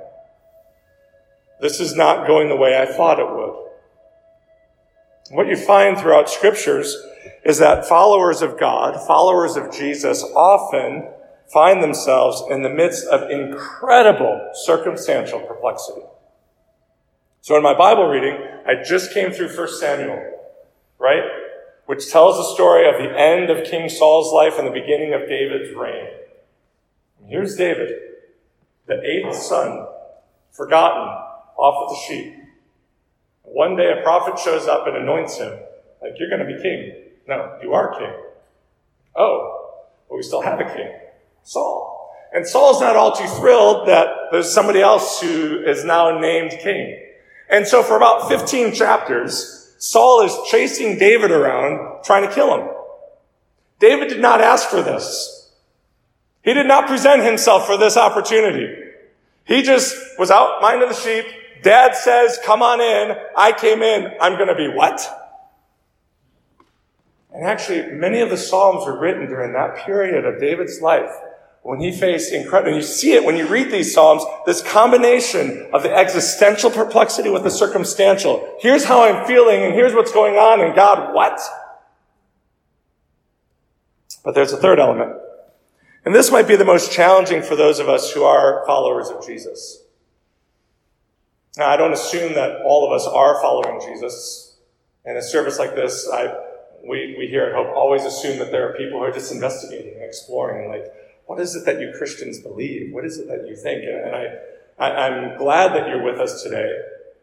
This 1.61 1.79
is 1.79 1.95
not 1.95 2.27
going 2.27 2.49
the 2.49 2.55
way 2.55 2.77
I 2.77 2.85
thought 2.85 3.19
it 3.19 3.29
would. 3.29 3.67
What 5.31 5.47
you 5.47 5.55
find 5.55 5.97
throughout 5.97 6.29
scriptures 6.29 6.95
is 7.45 7.59
that 7.59 7.85
followers 7.85 8.41
of 8.41 8.59
God, 8.59 8.95
followers 9.05 9.55
of 9.55 9.71
Jesus, 9.71 10.23
often 10.35 11.07
find 11.51 11.83
themselves 11.83 12.43
in 12.49 12.63
the 12.63 12.69
midst 12.69 13.07
of 13.07 13.29
incredible 13.29 14.51
circumstantial 14.53 15.39
perplexity. 15.41 16.01
So 17.41 17.55
in 17.55 17.63
my 17.63 17.77
Bible 17.77 18.07
reading, 18.07 18.37
I 18.65 18.83
just 18.83 19.13
came 19.13 19.31
through 19.31 19.55
1 19.55 19.67
Samuel, 19.79 20.39
right? 20.97 21.23
Which 21.89 22.11
tells 22.11 22.37
the 22.37 22.53
story 22.53 22.87
of 22.87 23.01
the 23.01 23.19
end 23.19 23.49
of 23.49 23.65
King 23.65 23.89
Saul's 23.89 24.31
life 24.31 24.59
and 24.59 24.67
the 24.67 24.79
beginning 24.79 25.15
of 25.15 25.27
David's 25.27 25.75
reign. 25.75 26.05
And 27.19 27.27
here's 27.27 27.55
David, 27.55 27.89
the 28.85 29.01
eighth 29.03 29.35
son, 29.35 29.87
forgotten, 30.51 31.07
off 31.57 31.89
with 31.89 31.97
the 31.97 32.05
sheep. 32.05 32.35
One 33.41 33.75
day 33.75 33.91
a 33.91 34.03
prophet 34.03 34.37
shows 34.37 34.67
up 34.67 34.85
and 34.85 34.97
anoints 34.97 35.39
him, 35.39 35.51
like, 35.99 36.13
you're 36.19 36.29
going 36.29 36.47
to 36.47 36.55
be 36.55 36.61
king. 36.61 36.93
No, 37.27 37.57
you 37.63 37.73
are 37.73 37.97
king. 37.97 38.13
Oh, 39.15 39.79
but 40.07 40.15
we 40.15 40.21
still 40.21 40.43
have 40.43 40.59
a 40.59 40.65
king, 40.65 40.93
Saul. 41.41 42.13
And 42.31 42.45
Saul's 42.45 42.81
not 42.81 42.97
all 42.97 43.13
too 43.13 43.25
thrilled 43.25 43.87
that 43.87 44.09
there's 44.31 44.53
somebody 44.53 44.79
else 44.79 45.19
who 45.19 45.63
is 45.65 45.83
now 45.83 46.19
named 46.19 46.51
king. 46.61 47.03
And 47.49 47.65
so 47.65 47.81
for 47.81 47.97
about 47.97 48.29
15 48.29 48.75
chapters, 48.75 49.58
Saul 49.79 50.21
is 50.21 50.37
chasing 50.51 50.99
David 50.99 51.31
around, 51.31 52.03
trying 52.03 52.27
to 52.27 52.33
kill 52.33 52.53
him. 52.55 52.69
David 53.79 54.09
did 54.09 54.19
not 54.19 54.41
ask 54.41 54.67
for 54.67 54.81
this. 54.81 55.51
He 56.43 56.53
did 56.53 56.67
not 56.67 56.87
present 56.87 57.23
himself 57.23 57.65
for 57.65 57.77
this 57.77 57.97
opportunity. 57.97 58.67
He 59.45 59.63
just 59.63 59.95
was 60.19 60.29
out 60.29 60.61
minding 60.61 60.89
the 60.89 60.95
sheep. 60.95 61.25
Dad 61.63 61.95
says, 61.95 62.37
come 62.45 62.61
on 62.61 62.81
in. 62.81 63.15
I 63.35 63.53
came 63.53 63.81
in. 63.81 64.11
I'm 64.21 64.35
going 64.35 64.49
to 64.49 64.55
be 64.55 64.67
what? 64.67 65.01
And 67.33 67.45
actually, 67.45 67.91
many 67.93 68.19
of 68.19 68.29
the 68.29 68.37
Psalms 68.37 68.85
were 68.85 68.99
written 68.99 69.27
during 69.27 69.53
that 69.53 69.77
period 69.77 70.25
of 70.25 70.39
David's 70.39 70.81
life 70.81 71.11
when 71.61 71.81
he 71.81 71.91
faced 71.91 72.31
incredible, 72.31 72.75
you 72.75 72.81
see 72.81 73.13
it 73.13 73.23
when 73.23 73.35
you 73.35 73.47
read 73.47 73.69
these 73.69 73.93
Psalms, 73.93 74.23
this 74.45 74.61
combination 74.61 75.69
of 75.73 75.83
the 75.83 75.93
existential 75.93 76.71
perplexity 76.71 77.29
with 77.29 77.43
the 77.43 77.51
circumstantial. 77.51 78.57
Here's 78.59 78.85
how 78.85 79.03
I'm 79.03 79.25
feeling, 79.27 79.63
and 79.63 79.73
here's 79.73 79.93
what's 79.93 80.11
going 80.11 80.35
on, 80.35 80.61
and 80.61 80.73
God, 80.73 81.13
what? 81.13 81.39
But 84.23 84.35
there's 84.35 84.53
a 84.53 84.57
third 84.57 84.79
element. 84.79 85.13
And 86.05 86.15
this 86.15 86.31
might 86.31 86.47
be 86.47 86.55
the 86.55 86.65
most 86.65 86.91
challenging 86.91 87.41
for 87.41 87.55
those 87.55 87.79
of 87.79 87.89
us 87.89 88.11
who 88.13 88.23
are 88.23 88.63
followers 88.65 89.09
of 89.09 89.25
Jesus. 89.25 89.83
Now, 91.57 91.69
I 91.69 91.75
don't 91.75 91.93
assume 91.93 92.35
that 92.35 92.61
all 92.65 92.87
of 92.87 92.93
us 92.93 93.05
are 93.05 93.41
following 93.41 93.81
Jesus. 93.81 94.57
In 95.05 95.17
a 95.17 95.21
service 95.21 95.59
like 95.59 95.75
this, 95.75 96.09
I, 96.11 96.33
we, 96.87 97.15
we 97.17 97.27
here 97.27 97.43
at 97.45 97.53
Hope 97.53 97.75
always 97.75 98.05
assume 98.05 98.39
that 98.39 98.51
there 98.51 98.69
are 98.69 98.77
people 98.77 98.99
who 98.99 99.03
are 99.03 99.11
just 99.11 99.33
investigating 99.33 99.95
and 99.95 100.03
exploring 100.03 100.69
like, 100.69 100.85
what 101.29 101.39
is 101.39 101.55
it 101.55 101.63
that 101.67 101.79
you 101.79 101.93
Christians 101.95 102.39
believe? 102.39 102.91
What 102.91 103.05
is 103.05 103.19
it 103.19 103.27
that 103.27 103.47
you 103.47 103.55
think? 103.55 103.83
And 103.83 104.15
I, 104.15 104.33
I, 104.79 105.05
I'm 105.05 105.37
glad 105.37 105.75
that 105.75 105.87
you're 105.87 106.01
with 106.01 106.19
us 106.19 106.41
today 106.41 106.75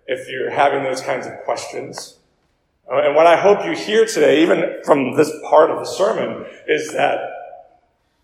if 0.07 0.29
you're 0.29 0.49
having 0.49 0.85
those 0.85 1.01
kinds 1.01 1.27
of 1.27 1.33
questions. 1.45 2.17
Uh, 2.89 2.99
and 3.03 3.17
what 3.17 3.27
I 3.27 3.35
hope 3.35 3.65
you 3.65 3.73
hear 3.73 4.07
today, 4.07 4.43
even 4.43 4.79
from 4.85 5.17
this 5.17 5.33
part 5.51 5.73
of 5.73 5.81
the 5.81 5.85
sermon, 5.85 6.47
is 6.69 6.93
that 6.93 7.19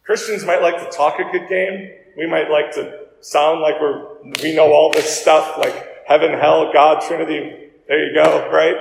Christians 0.04 0.44
might 0.44 0.62
like 0.62 0.78
to 0.78 0.96
talk 0.96 1.18
a 1.18 1.24
good 1.36 1.48
game. 1.48 1.90
We 2.16 2.28
might 2.28 2.48
like 2.48 2.70
to 2.74 3.00
sound 3.18 3.60
like 3.60 3.80
we're, 3.80 4.22
we 4.40 4.54
know 4.54 4.72
all 4.72 4.92
this 4.92 5.20
stuff, 5.20 5.58
like 5.58 6.06
heaven, 6.06 6.30
hell, 6.38 6.72
God, 6.72 7.02
Trinity. 7.02 7.70
There 7.88 8.06
you 8.06 8.14
go, 8.14 8.48
right? 8.52 8.76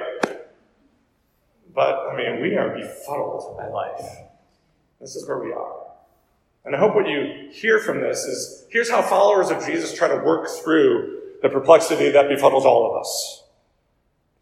But, 1.74 2.10
I 2.12 2.16
mean, 2.16 2.44
we 2.44 2.56
are 2.58 2.78
befuddled 2.78 3.58
by 3.58 3.70
life. 3.70 4.06
This 5.00 5.16
is 5.16 5.28
where 5.28 5.40
we 5.40 5.52
are. 5.52 5.81
And 6.64 6.76
I 6.76 6.80
hope 6.80 6.94
what 6.94 7.08
you 7.08 7.50
hear 7.52 7.80
from 7.80 8.02
this 8.02 8.24
is 8.26 8.66
here's 8.70 8.90
how 8.90 9.02
followers 9.02 9.50
of 9.50 9.66
Jesus 9.66 9.94
try 9.94 10.08
to 10.08 10.18
work 10.18 10.48
through 10.64 11.20
the 11.42 11.50
perplexity 11.50 12.12
that 12.12 12.30
befuddles 12.30 12.66
all 12.66 12.92
of 12.92 13.00
us. 13.00 13.44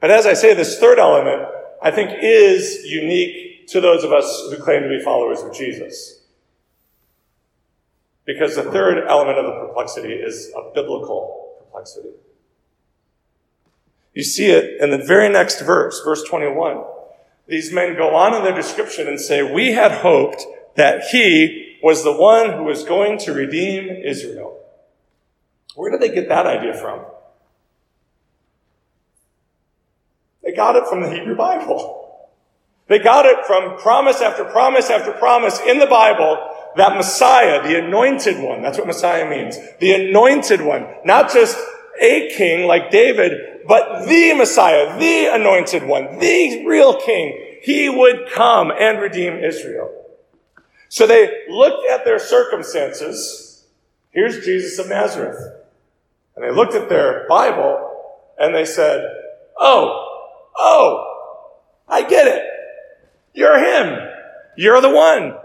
But 0.02 0.12
as 0.12 0.26
I 0.26 0.34
say, 0.34 0.54
this 0.54 0.80
third 0.80 1.00
element, 1.00 1.48
I 1.82 1.92
think, 1.92 2.12
is 2.22 2.84
unique 2.86 3.68
to 3.68 3.80
those 3.80 4.04
of 4.04 4.12
us 4.12 4.50
who 4.50 4.58
claim 4.58 4.84
to 4.84 4.90
be 4.90 5.02
followers 5.02 5.42
of 5.42 5.54
Jesus. 5.54 6.22
Because 8.26 8.56
the 8.56 8.64
third 8.64 9.08
element 9.08 9.38
of 9.38 9.46
the 9.46 9.68
perplexity 9.68 10.14
is 10.14 10.52
a 10.56 10.72
biblical 10.74 11.56
perplexity. 11.60 12.10
You 14.14 14.24
see 14.24 14.48
it 14.48 14.82
in 14.82 14.92
the 14.92 14.98
very 14.98 15.30
next 15.30 15.62
verse, 15.62 16.02
verse 16.04 16.24
21. 16.24 16.84
These 17.48 17.72
men 17.72 17.96
go 17.96 18.16
on 18.16 18.36
in 18.36 18.44
their 18.44 18.56
description 18.56 19.08
and 19.08 19.20
say, 19.20 19.42
We 19.42 19.74
had 19.74 19.92
hoped 19.92 20.44
that 20.76 21.04
he 21.12 21.69
was 21.82 22.04
the 22.04 22.14
one 22.14 22.52
who 22.52 22.64
was 22.64 22.84
going 22.84 23.18
to 23.20 23.34
redeem 23.34 23.90
Israel. 23.90 24.60
Where 25.76 25.92
did 25.92 26.02
they 26.02 26.14
get 26.14 26.30
that 26.30 26.46
idea 26.46 26.74
from? 26.74 27.06
They 30.44 30.54
got 30.54 30.76
it 30.76 30.88
from 30.88 31.02
the 31.02 31.10
Hebrew 31.10 31.36
Bible. 31.36 32.30
They 32.88 33.00
got 33.00 33.26
it 33.26 33.46
from 33.46 33.78
promise 33.78 34.20
after 34.20 34.44
promise 34.44 34.90
after 34.90 35.12
promise 35.12 35.60
in 35.60 35.78
the 35.78 35.86
Bible 35.86 36.38
that 36.76 36.96
Messiah, 36.96 37.62
the 37.62 37.78
anointed 37.78 38.42
one, 38.42 38.62
that's 38.62 38.78
what 38.78 38.88
Messiah 38.88 39.30
means. 39.30 39.58
The 39.80 39.94
anointed 39.94 40.62
one, 40.62 40.88
not 41.06 41.32
just 41.32 41.58
a 42.02 42.34
king 42.36 42.68
like 42.68 42.90
David, 42.90 43.68
but 43.68 44.08
the 44.08 44.34
Messiah, 44.34 44.98
the 44.98 45.34
anointed 45.34 45.84
one, 45.84 46.18
the 46.18 46.66
real 46.66 47.00
king. 47.00 47.60
He 47.62 47.90
would 47.90 48.30
come 48.32 48.72
and 48.72 49.00
redeem 49.00 49.36
Israel. 49.36 49.99
So 50.89 51.08
they 51.08 51.46
looked 51.48 51.88
at 51.89 52.03
their 52.03 52.19
circumstances. 52.19 53.63
Here's 54.10 54.43
Jesus 54.43 54.79
of 54.79 54.89
Nazareth. 54.89 55.39
And 56.36 56.43
they 56.43 56.51
looked 56.51 56.74
at 56.74 56.89
their 56.89 57.27
Bible 57.29 57.86
and 58.38 58.53
they 58.53 58.65
said, 58.65 59.05
Oh, 59.58 60.29
oh, 60.58 61.46
I 61.88 62.08
get 62.08 62.27
it. 62.27 62.43
You're 63.34 63.60
him. 63.60 64.10
You're 64.58 64.81
the 64.81 64.89
one. 64.89 65.36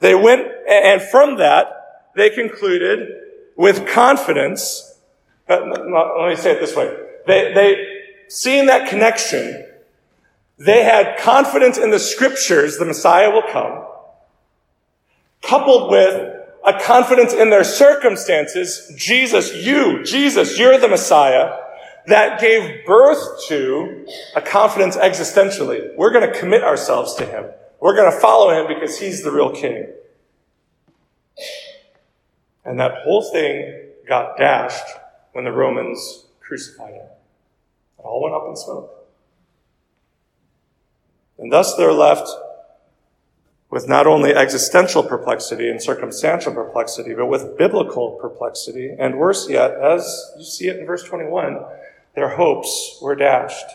They 0.00 0.14
went, 0.14 0.48
and 0.68 1.00
from 1.00 1.38
that, 1.38 2.10
they 2.16 2.30
concluded 2.30 3.08
with 3.56 3.86
confidence. 3.86 4.98
Let 5.48 5.66
me 5.66 6.36
say 6.36 6.52
it 6.52 6.60
this 6.60 6.74
way. 6.74 6.94
They, 7.26 7.54
they, 7.54 7.86
seeing 8.28 8.66
that 8.66 8.88
connection, 8.88 9.64
they 10.64 10.84
had 10.84 11.18
confidence 11.18 11.76
in 11.76 11.90
the 11.90 11.98
scriptures 11.98 12.78
the 12.78 12.84
Messiah 12.84 13.30
will 13.30 13.42
come, 13.50 13.84
coupled 15.42 15.90
with 15.90 16.36
a 16.64 16.78
confidence 16.80 17.32
in 17.32 17.50
their 17.50 17.64
circumstances. 17.64 18.92
Jesus, 18.96 19.54
you, 19.54 20.04
Jesus, 20.04 20.58
you're 20.58 20.78
the 20.78 20.88
Messiah 20.88 21.58
that 22.06 22.40
gave 22.40 22.84
birth 22.86 23.44
to 23.48 24.06
a 24.36 24.40
confidence 24.40 24.96
existentially. 24.96 25.96
We're 25.96 26.12
going 26.12 26.30
to 26.30 26.38
commit 26.38 26.62
ourselves 26.62 27.14
to 27.16 27.26
him. 27.26 27.46
We're 27.80 27.96
going 27.96 28.12
to 28.12 28.18
follow 28.20 28.50
him 28.50 28.68
because 28.68 28.98
he's 28.98 29.24
the 29.24 29.32
real 29.32 29.50
king. 29.50 29.88
And 32.64 32.78
that 32.78 33.02
whole 33.02 33.28
thing 33.32 33.90
got 34.06 34.36
dashed 34.36 34.86
when 35.32 35.44
the 35.44 35.52
Romans 35.52 36.24
crucified 36.40 36.94
him. 36.94 37.06
It 37.98 38.02
all 38.02 38.22
went 38.22 38.34
up 38.36 38.44
in 38.48 38.56
smoke. 38.56 39.01
And 41.42 41.52
thus 41.52 41.74
they're 41.74 41.92
left 41.92 42.28
with 43.68 43.88
not 43.88 44.06
only 44.06 44.32
existential 44.32 45.02
perplexity 45.02 45.68
and 45.68 45.82
circumstantial 45.82 46.54
perplexity, 46.54 47.14
but 47.14 47.26
with 47.26 47.58
biblical 47.58 48.12
perplexity. 48.12 48.94
And 48.96 49.18
worse 49.18 49.50
yet, 49.50 49.72
as 49.72 50.32
you 50.38 50.44
see 50.44 50.68
it 50.68 50.78
in 50.78 50.86
verse 50.86 51.02
21, 51.02 51.58
their 52.14 52.28
hopes 52.28 52.96
were 53.02 53.16
dashed. 53.16 53.66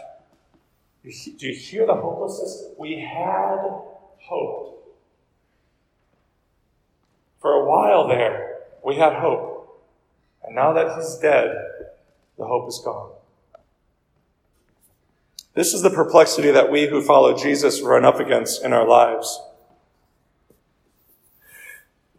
Do 1.03 1.09
you 1.45 1.53
hear 1.53 1.85
the 1.85 1.95
hopelessness? 1.95 2.67
We 2.77 2.99
had 2.99 3.59
hope. 4.21 4.97
For 7.41 7.51
a 7.51 7.69
while 7.69 8.07
there, 8.07 8.59
we 8.85 8.95
had 8.95 9.13
hope. 9.13 9.83
And 10.41 10.55
now 10.55 10.71
that 10.71 10.95
he's 10.95 11.15
dead, 11.15 11.53
the 12.37 12.45
hope 12.45 12.69
is 12.69 12.79
gone. 12.83 13.16
This 15.57 15.73
is 15.73 15.81
the 15.81 15.89
perplexity 15.89 16.51
that 16.51 16.69
we 16.69 16.85
who 16.85 17.01
follow 17.01 17.35
Jesus 17.35 17.81
run 17.81 18.05
up 18.05 18.19
against 18.19 18.63
in 18.63 18.73
our 18.73 18.87
lives. 18.87 19.41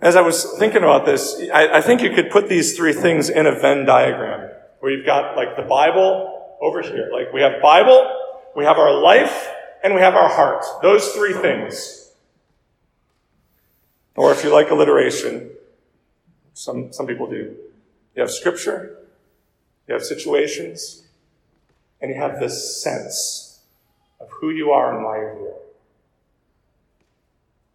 As 0.01 0.17
I 0.17 0.23
was 0.23 0.57
thinking 0.59 0.83
about 0.83 1.07
this, 1.07 1.41
I, 1.55 1.79
I, 1.79 1.81
think 1.81 2.03
you 2.03 2.11
could 2.11 2.31
put 2.31 2.49
these 2.49 2.77
three 2.77 2.93
things 2.93 3.29
in 3.29 3.47
a 3.47 3.53
Venn 3.53 3.87
diagram 3.87 4.51
where 4.81 4.91
you've 4.91 5.07
got 5.07 5.37
like 5.37 5.55
the 5.57 5.63
Bible 5.63 6.57
over 6.61 6.83
here. 6.83 7.11
Like 7.13 7.33
we 7.33 7.41
have 7.43 7.63
Bible, 7.63 8.13
we 8.57 8.65
have 8.65 8.77
our 8.77 9.01
life, 9.01 9.49
and 9.85 9.95
we 9.95 10.01
have 10.01 10.17
our 10.17 10.29
heart. 10.29 10.65
Those 10.83 11.13
three 11.13 11.33
things. 11.33 12.11
Or 14.17 14.33
if 14.33 14.43
you 14.43 14.53
like 14.53 14.71
alliteration, 14.71 15.53
some, 16.55 16.93
some 16.93 17.07
people 17.07 17.31
do. 17.31 17.55
You 18.17 18.23
have 18.23 18.33
scripture, 18.33 18.99
you 19.87 19.95
have 19.95 20.03
situations, 20.03 21.05
and 22.01 22.11
you 22.11 22.21
have 22.21 22.39
this 22.39 22.83
sense 22.83 23.61
of 24.21 24.29
who 24.31 24.51
you 24.51 24.71
are 24.71 24.95
and 24.95 25.05
why 25.05 25.19
you're 25.19 25.39
here. 25.39 25.55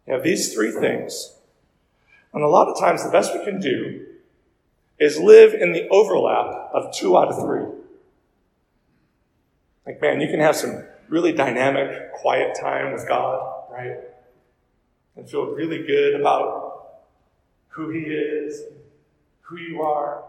You 0.06 0.12
have 0.14 0.22
these 0.22 0.52
three 0.52 0.70
things. 0.70 1.34
And 2.32 2.42
a 2.42 2.48
lot 2.48 2.68
of 2.68 2.78
times, 2.78 3.04
the 3.04 3.10
best 3.10 3.32
we 3.32 3.44
can 3.44 3.60
do 3.60 4.06
is 4.98 5.18
live 5.18 5.54
in 5.54 5.72
the 5.72 5.88
overlap 5.88 6.70
of 6.72 6.94
two 6.94 7.16
out 7.16 7.28
of 7.28 7.40
three. 7.40 7.66
Like, 9.86 10.00
man, 10.00 10.20
you 10.20 10.28
can 10.28 10.40
have 10.40 10.56
some 10.56 10.84
really 11.08 11.32
dynamic, 11.32 12.12
quiet 12.12 12.56
time 12.60 12.92
with 12.92 13.06
God, 13.06 13.70
right? 13.70 13.98
And 15.16 15.28
feel 15.28 15.46
really 15.46 15.86
good 15.86 16.20
about 16.20 17.02
who 17.68 17.90
He 17.90 18.00
is, 18.00 18.62
who 19.42 19.58
you 19.58 19.82
are. 19.82 20.24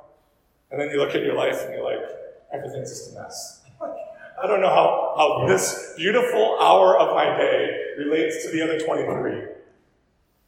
And 0.71 0.79
then 0.79 0.89
you 0.89 0.97
look 0.97 1.15
at 1.15 1.21
your 1.21 1.35
life 1.35 1.61
and 1.63 1.73
you're 1.73 1.83
like, 1.83 2.07
everything's 2.51 2.89
just 2.89 3.15
a 3.15 3.21
mess. 3.21 3.64
I 4.41 4.47
don't 4.47 4.61
know 4.61 4.69
how, 4.69 5.13
how 5.17 5.47
this 5.47 5.93
beautiful 5.95 6.57
hour 6.59 6.97
of 6.97 7.15
my 7.15 7.37
day 7.37 7.93
relates 7.97 8.45
to 8.45 8.51
the 8.51 8.61
other 8.61 8.79
23. 8.79 9.43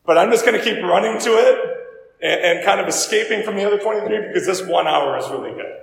But 0.05 0.17
I'm 0.17 0.29
just 0.31 0.45
going 0.45 0.57
to 0.57 0.63
keep 0.63 0.83
running 0.83 1.19
to 1.21 1.29
it 1.31 1.77
and, 2.21 2.41
and 2.41 2.65
kind 2.65 2.79
of 2.79 2.87
escaping 2.87 3.43
from 3.43 3.55
the 3.55 3.65
other 3.65 3.77
23 3.77 4.27
because 4.27 4.45
this 4.45 4.61
one 4.61 4.87
hour 4.87 5.17
is 5.17 5.29
really 5.29 5.51
good. 5.51 5.73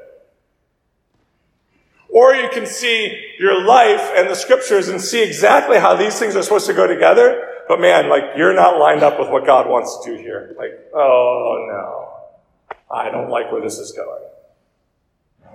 Or 2.11 2.35
you 2.35 2.49
can 2.51 2.67
see 2.67 3.35
your 3.41 3.65
life 3.65 4.13
and 4.15 4.29
the 4.29 4.37
scriptures 4.37 4.89
and 4.89 5.01
see 5.01 5.23
exactly 5.23 5.79
how 5.79 5.97
these 5.97 6.19
things 6.19 6.37
are 6.37 6.43
supposed 6.43 6.67
to 6.67 6.75
go 6.75 6.87
together. 6.87 7.49
But 7.67 7.81
man, 7.81 8.09
like, 8.09 8.37
you're 8.37 8.55
not 8.55 8.79
lined 8.79 9.03
up 9.03 9.19
with 9.19 9.31
what 9.31 9.47
God 9.47 9.69
wants 9.69 10.05
to 10.05 10.15
do 10.15 10.23
here. 10.23 10.55
Like, 10.59 10.91
oh 10.95 11.67
no, 11.69 12.95
I 12.95 13.11
don't 13.11 13.31
like 13.31 13.51
where 13.51 13.63
this 13.63 13.79
is 13.79 13.93
going. 13.93 14.23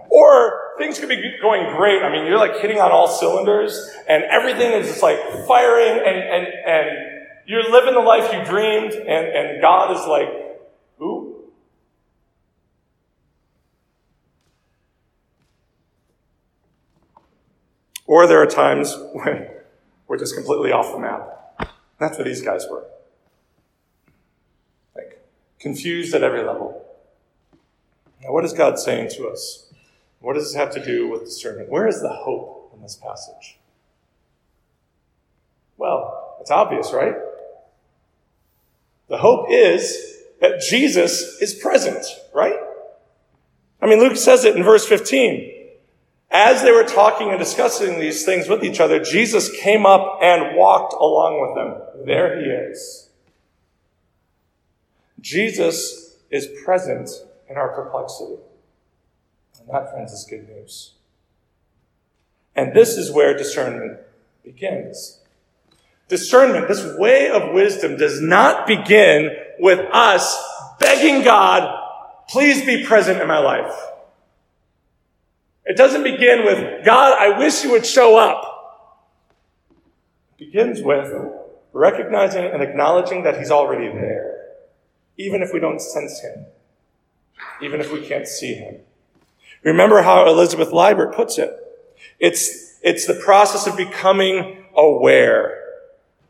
Or 0.09 0.59
things 0.77 0.99
could 0.99 1.09
be 1.09 1.21
going 1.41 1.75
great. 1.75 2.01
I 2.01 2.11
mean, 2.11 2.25
you're 2.25 2.37
like 2.37 2.57
hitting 2.61 2.79
on 2.79 2.91
all 2.91 3.07
cylinders 3.07 3.93
and 4.07 4.23
everything 4.23 4.71
is 4.71 4.87
just 4.87 5.03
like 5.03 5.19
firing 5.47 6.01
and, 6.05 6.17
and, 6.17 6.47
and 6.65 6.87
you're 7.45 7.69
living 7.69 7.93
the 7.93 7.99
life 7.99 8.31
you 8.33 8.43
dreamed 8.45 8.93
and, 8.93 9.27
and 9.27 9.61
God 9.61 9.91
is 9.91 10.05
like, 10.07 10.29
who? 10.97 11.35
Or 18.05 18.25
there 18.25 18.41
are 18.41 18.47
times 18.47 18.95
when 19.13 19.47
we're 20.07 20.17
just 20.17 20.33
completely 20.35 20.71
off 20.71 20.91
the 20.91 20.99
map. 20.99 21.71
That's 21.99 22.17
what 22.17 22.25
these 22.25 22.41
guys 22.41 22.65
were. 22.69 22.85
Like, 24.95 25.23
confused 25.59 26.15
at 26.15 26.23
every 26.23 26.41
level. 26.41 26.85
Now, 28.23 28.31
what 28.31 28.43
is 28.45 28.53
God 28.53 28.79
saying 28.79 29.09
to 29.11 29.27
us? 29.27 29.68
What 30.19 30.33
does 30.33 30.45
this 30.45 30.55
have 30.55 30.71
to 30.73 30.83
do 30.83 31.07
with 31.07 31.25
discernment? 31.25 31.69
Where 31.69 31.87
is 31.87 32.01
the 32.01 32.09
hope 32.09 32.71
in 32.75 32.81
this 32.81 32.95
passage? 32.95 33.57
Well, 35.77 36.37
it's 36.41 36.51
obvious, 36.51 36.91
right? 36.93 37.15
The 39.07 39.17
hope 39.17 39.47
is 39.49 40.17
that 40.41 40.61
Jesus 40.61 41.41
is 41.41 41.53
present, 41.53 42.05
right? 42.33 42.59
I 43.81 43.87
mean, 43.87 43.99
Luke 43.99 44.17
says 44.17 44.45
it 44.45 44.55
in 44.55 44.63
verse 44.63 44.85
15. 44.85 45.55
As 46.31 46.61
they 46.61 46.71
were 46.71 46.83
talking 46.83 47.29
and 47.29 47.39
discussing 47.39 47.99
these 47.99 48.23
things 48.23 48.47
with 48.47 48.63
each 48.63 48.79
other, 48.79 49.03
Jesus 49.03 49.49
came 49.61 49.85
up 49.85 50.19
and 50.21 50.55
walked 50.55 50.93
along 50.93 51.41
with 51.41 51.55
them. 51.55 52.05
There 52.05 52.39
he 52.39 52.45
is. 52.45 53.09
Jesus 55.19 56.17
is 56.29 56.47
present 56.63 57.09
in 57.49 57.57
our 57.57 57.69
perplexity. 57.69 58.35
That, 59.71 59.91
friends, 59.91 60.11
is 60.11 60.25
good 60.27 60.47
news. 60.49 60.93
And 62.55 62.73
this 62.73 62.97
is 62.97 63.11
where 63.11 63.37
discernment 63.37 63.99
begins. 64.43 65.19
Discernment, 66.07 66.67
this 66.67 66.97
way 66.97 67.29
of 67.29 67.53
wisdom, 67.53 67.97
does 67.97 68.19
not 68.19 68.65
begin 68.65 69.29
with 69.59 69.79
us 69.93 70.37
begging 70.79 71.23
God, 71.23 71.77
please 72.29 72.65
be 72.65 72.83
present 72.83 73.21
in 73.21 73.27
my 73.27 73.37
life. 73.37 73.75
It 75.65 75.77
doesn't 75.77 76.03
begin 76.03 76.45
with, 76.45 76.83
God, 76.83 77.15
I 77.19 77.37
wish 77.37 77.63
you 77.63 77.71
would 77.71 77.85
show 77.85 78.17
up. 78.17 78.45
It 80.31 80.45
begins 80.45 80.81
with 80.81 81.13
recognizing 81.73 82.45
and 82.45 82.63
acknowledging 82.63 83.23
that 83.23 83.37
He's 83.37 83.51
already 83.51 83.87
there, 83.87 84.47
even 85.17 85.43
if 85.43 85.53
we 85.53 85.59
don't 85.59 85.79
sense 85.79 86.21
Him, 86.21 86.45
even 87.61 87.81
if 87.81 87.91
we 87.91 88.03
can't 88.03 88.27
see 88.27 88.55
Him. 88.55 88.79
Remember 89.63 90.01
how 90.01 90.27
Elizabeth 90.27 90.71
Liebert 90.71 91.15
puts 91.15 91.37
it. 91.37 91.51
It's, 92.19 92.77
it's 92.81 93.05
the 93.05 93.13
process 93.13 93.67
of 93.67 93.75
becoming 93.75 94.65
aware 94.75 95.63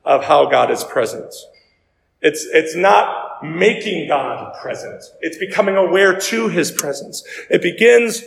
of 0.03 0.23
how 0.23 0.49
God 0.49 0.71
is 0.71 0.83
present. 0.83 1.33
It's, 2.21 2.45
it's 2.51 2.75
not 2.75 3.43
making 3.43 4.07
God 4.07 4.55
present. 4.61 5.03
It's 5.21 5.37
becoming 5.37 5.75
aware 5.75 6.19
to 6.19 6.49
his 6.49 6.71
presence. 6.71 7.23
It 7.49 7.61
begins 7.61 8.23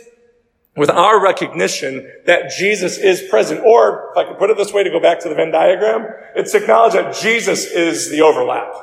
with 0.75 0.89
our 0.89 1.21
recognition 1.21 2.11
that 2.25 2.51
Jesus 2.57 2.97
is 2.97 3.21
present. 3.29 3.61
Or, 3.63 4.09
if 4.11 4.17
I 4.17 4.23
could 4.27 4.39
put 4.39 4.49
it 4.49 4.57
this 4.57 4.73
way 4.73 4.83
to 4.83 4.89
go 4.89 4.99
back 4.99 5.19
to 5.19 5.29
the 5.29 5.35
Venn 5.35 5.51
diagram, 5.51 6.07
it's 6.35 6.55
acknowledge 6.55 6.93
that 6.93 7.15
Jesus 7.15 7.65
is 7.65 8.09
the 8.09 8.21
overlap. 8.21 8.73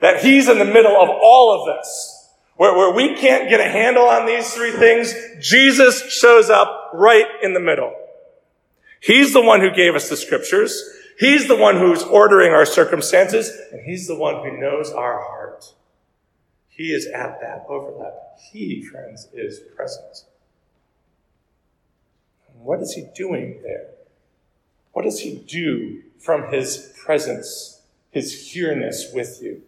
That 0.00 0.22
he's 0.22 0.48
in 0.48 0.58
the 0.58 0.64
middle 0.64 0.96
of 0.96 1.08
all 1.08 1.58
of 1.58 1.66
this. 1.66 2.11
Where, 2.62 2.76
where 2.76 2.92
we 2.92 3.16
can't 3.16 3.50
get 3.50 3.58
a 3.58 3.68
handle 3.68 4.04
on 4.04 4.24
these 4.24 4.54
three 4.54 4.70
things, 4.70 5.12
Jesus 5.40 6.12
shows 6.12 6.48
up 6.48 6.90
right 6.94 7.26
in 7.42 7.54
the 7.54 7.60
middle. 7.60 7.92
He's 9.00 9.32
the 9.32 9.42
one 9.42 9.60
who 9.60 9.72
gave 9.72 9.96
us 9.96 10.08
the 10.08 10.16
scriptures. 10.16 10.80
He's 11.18 11.48
the 11.48 11.56
one 11.56 11.78
who's 11.78 12.04
ordering 12.04 12.52
our 12.52 12.64
circumstances, 12.64 13.50
and 13.72 13.84
He's 13.84 14.06
the 14.06 14.14
one 14.14 14.44
who 14.44 14.60
knows 14.60 14.92
our 14.92 15.24
heart. 15.24 15.74
He 16.68 16.92
is 16.92 17.06
at 17.08 17.40
that 17.40 17.64
overlap. 17.68 18.38
He, 18.52 18.80
friends, 18.80 19.26
is 19.34 19.58
present. 19.74 20.22
what 22.60 22.80
is 22.80 22.92
He 22.92 23.06
doing 23.12 23.58
there? 23.64 23.88
What 24.92 25.02
does 25.02 25.18
He 25.18 25.34
do 25.34 26.04
from 26.20 26.52
His 26.52 26.92
presence, 27.04 27.80
His 28.12 28.52
here-ness 28.52 29.12
with 29.12 29.40
you? 29.42 29.62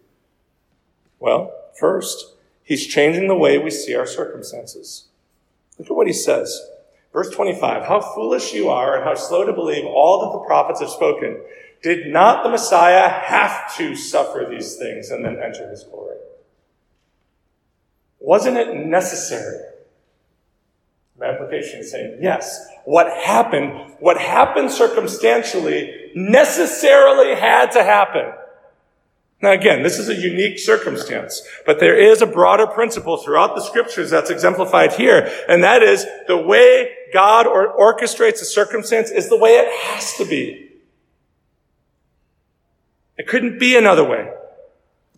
Well, 1.18 1.52
first, 1.76 2.33
He's 2.64 2.86
changing 2.86 3.28
the 3.28 3.36
way 3.36 3.58
we 3.58 3.70
see 3.70 3.94
our 3.94 4.06
circumstances. 4.06 5.06
Look 5.78 5.90
at 5.90 5.96
what 5.96 6.06
He 6.08 6.12
says. 6.12 6.60
Verse 7.12 7.30
25, 7.30 7.84
how 7.84 8.00
foolish 8.00 8.52
you 8.52 8.70
are 8.70 8.96
and 8.96 9.04
how 9.04 9.14
slow 9.14 9.44
to 9.44 9.52
believe 9.52 9.84
all 9.84 10.22
that 10.22 10.36
the 10.36 10.44
prophets 10.44 10.80
have 10.80 10.90
spoken. 10.90 11.40
Did 11.80 12.08
not 12.08 12.42
the 12.42 12.50
Messiah 12.50 13.08
have 13.08 13.76
to 13.76 13.94
suffer 13.94 14.48
these 14.50 14.76
things 14.76 15.10
and 15.10 15.24
then 15.24 15.38
enter 15.40 15.68
his 15.68 15.84
glory? 15.84 16.16
Wasn't 18.18 18.56
it 18.56 18.74
necessary? 18.74 19.60
My 21.16 21.26
application 21.26 21.80
is 21.80 21.92
saying, 21.92 22.18
yes, 22.20 22.66
what 22.84 23.06
happened, 23.22 23.94
what 24.00 24.18
happened 24.18 24.72
circumstantially 24.72 26.10
necessarily 26.16 27.36
had 27.36 27.70
to 27.72 27.84
happen. 27.84 28.32
Now 29.44 29.52
again, 29.52 29.82
this 29.82 29.98
is 29.98 30.08
a 30.08 30.14
unique 30.14 30.58
circumstance, 30.58 31.46
but 31.66 31.78
there 31.78 31.94
is 31.94 32.22
a 32.22 32.26
broader 32.26 32.66
principle 32.66 33.18
throughout 33.18 33.54
the 33.54 33.60
scriptures 33.60 34.08
that's 34.08 34.30
exemplified 34.30 34.94
here, 34.94 35.30
and 35.50 35.62
that 35.62 35.82
is 35.82 36.06
the 36.26 36.38
way 36.38 36.88
God 37.12 37.46
or 37.46 37.76
orchestrates 37.78 38.40
a 38.40 38.46
circumstance 38.46 39.10
is 39.10 39.28
the 39.28 39.36
way 39.36 39.50
it 39.50 39.70
has 39.82 40.16
to 40.16 40.24
be. 40.24 40.70
It 43.18 43.28
couldn't 43.28 43.60
be 43.60 43.76
another 43.76 44.02
way. 44.02 44.32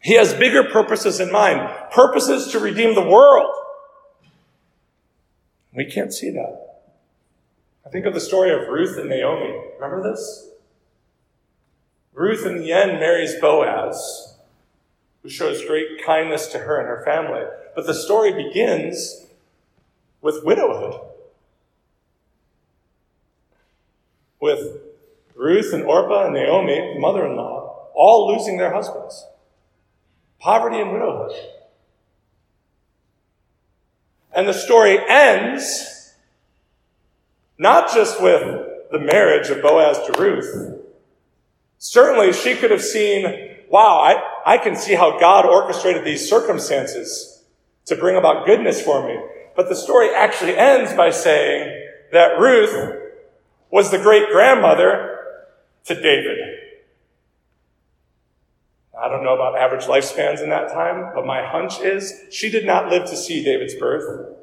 He 0.02 0.14
has 0.14 0.34
bigger 0.34 0.64
purposes 0.64 1.20
in 1.20 1.30
mind, 1.30 1.92
purposes 1.92 2.48
to 2.48 2.58
redeem 2.58 2.96
the 2.96 3.08
world. 3.08 3.54
We 5.72 5.84
can't 5.84 6.12
see 6.12 6.30
that. 6.30 6.80
I 7.86 7.90
think 7.90 8.06
of 8.06 8.12
the 8.14 8.20
story 8.20 8.50
of 8.50 8.66
Ruth 8.66 8.98
and 8.98 9.08
Naomi. 9.08 9.56
Remember 9.78 10.02
this? 10.02 10.48
Ruth, 12.16 12.46
in 12.46 12.56
the 12.56 12.72
end, 12.72 12.98
marries 12.98 13.34
Boaz, 13.38 14.36
who 15.22 15.28
shows 15.28 15.66
great 15.66 16.02
kindness 16.02 16.46
to 16.46 16.58
her 16.60 16.78
and 16.80 16.88
her 16.88 17.04
family. 17.04 17.42
But 17.74 17.86
the 17.86 17.92
story 17.92 18.32
begins 18.32 19.26
with 20.22 20.42
widowhood. 20.42 20.98
With 24.40 24.78
Ruth 25.34 25.74
and 25.74 25.84
Orpah 25.84 26.24
and 26.24 26.34
Naomi, 26.34 26.98
mother 26.98 27.26
in 27.26 27.36
law, 27.36 27.88
all 27.94 28.32
losing 28.34 28.56
their 28.56 28.72
husbands. 28.72 29.26
Poverty 30.40 30.80
and 30.80 30.92
widowhood. 30.92 31.36
And 34.34 34.48
the 34.48 34.54
story 34.54 34.98
ends 35.06 36.14
not 37.58 37.92
just 37.92 38.22
with 38.22 38.90
the 38.90 39.00
marriage 39.00 39.50
of 39.50 39.60
Boaz 39.60 39.98
to 40.06 40.18
Ruth, 40.18 40.85
Certainly, 41.78 42.32
she 42.32 42.54
could 42.54 42.70
have 42.70 42.82
seen, 42.82 43.56
wow, 43.68 43.98
I, 43.98 44.54
I 44.54 44.58
can 44.58 44.76
see 44.76 44.94
how 44.94 45.18
God 45.18 45.44
orchestrated 45.44 46.04
these 46.04 46.28
circumstances 46.28 47.44
to 47.86 47.96
bring 47.96 48.16
about 48.16 48.46
goodness 48.46 48.80
for 48.80 49.06
me. 49.06 49.18
But 49.54 49.68
the 49.68 49.76
story 49.76 50.14
actually 50.14 50.56
ends 50.56 50.92
by 50.92 51.10
saying 51.10 51.90
that 52.12 52.38
Ruth 52.38 52.96
was 53.70 53.90
the 53.90 53.98
great 53.98 54.28
grandmother 54.30 55.18
to 55.84 55.94
David. 55.94 56.38
I 58.98 59.08
don't 59.08 59.22
know 59.22 59.34
about 59.34 59.58
average 59.58 59.84
lifespans 59.84 60.42
in 60.42 60.48
that 60.48 60.72
time, 60.72 61.12
but 61.14 61.26
my 61.26 61.46
hunch 61.46 61.80
is 61.80 62.22
she 62.30 62.50
did 62.50 62.64
not 62.64 62.88
live 62.88 63.04
to 63.10 63.16
see 63.16 63.44
David's 63.44 63.74
birth 63.74 64.36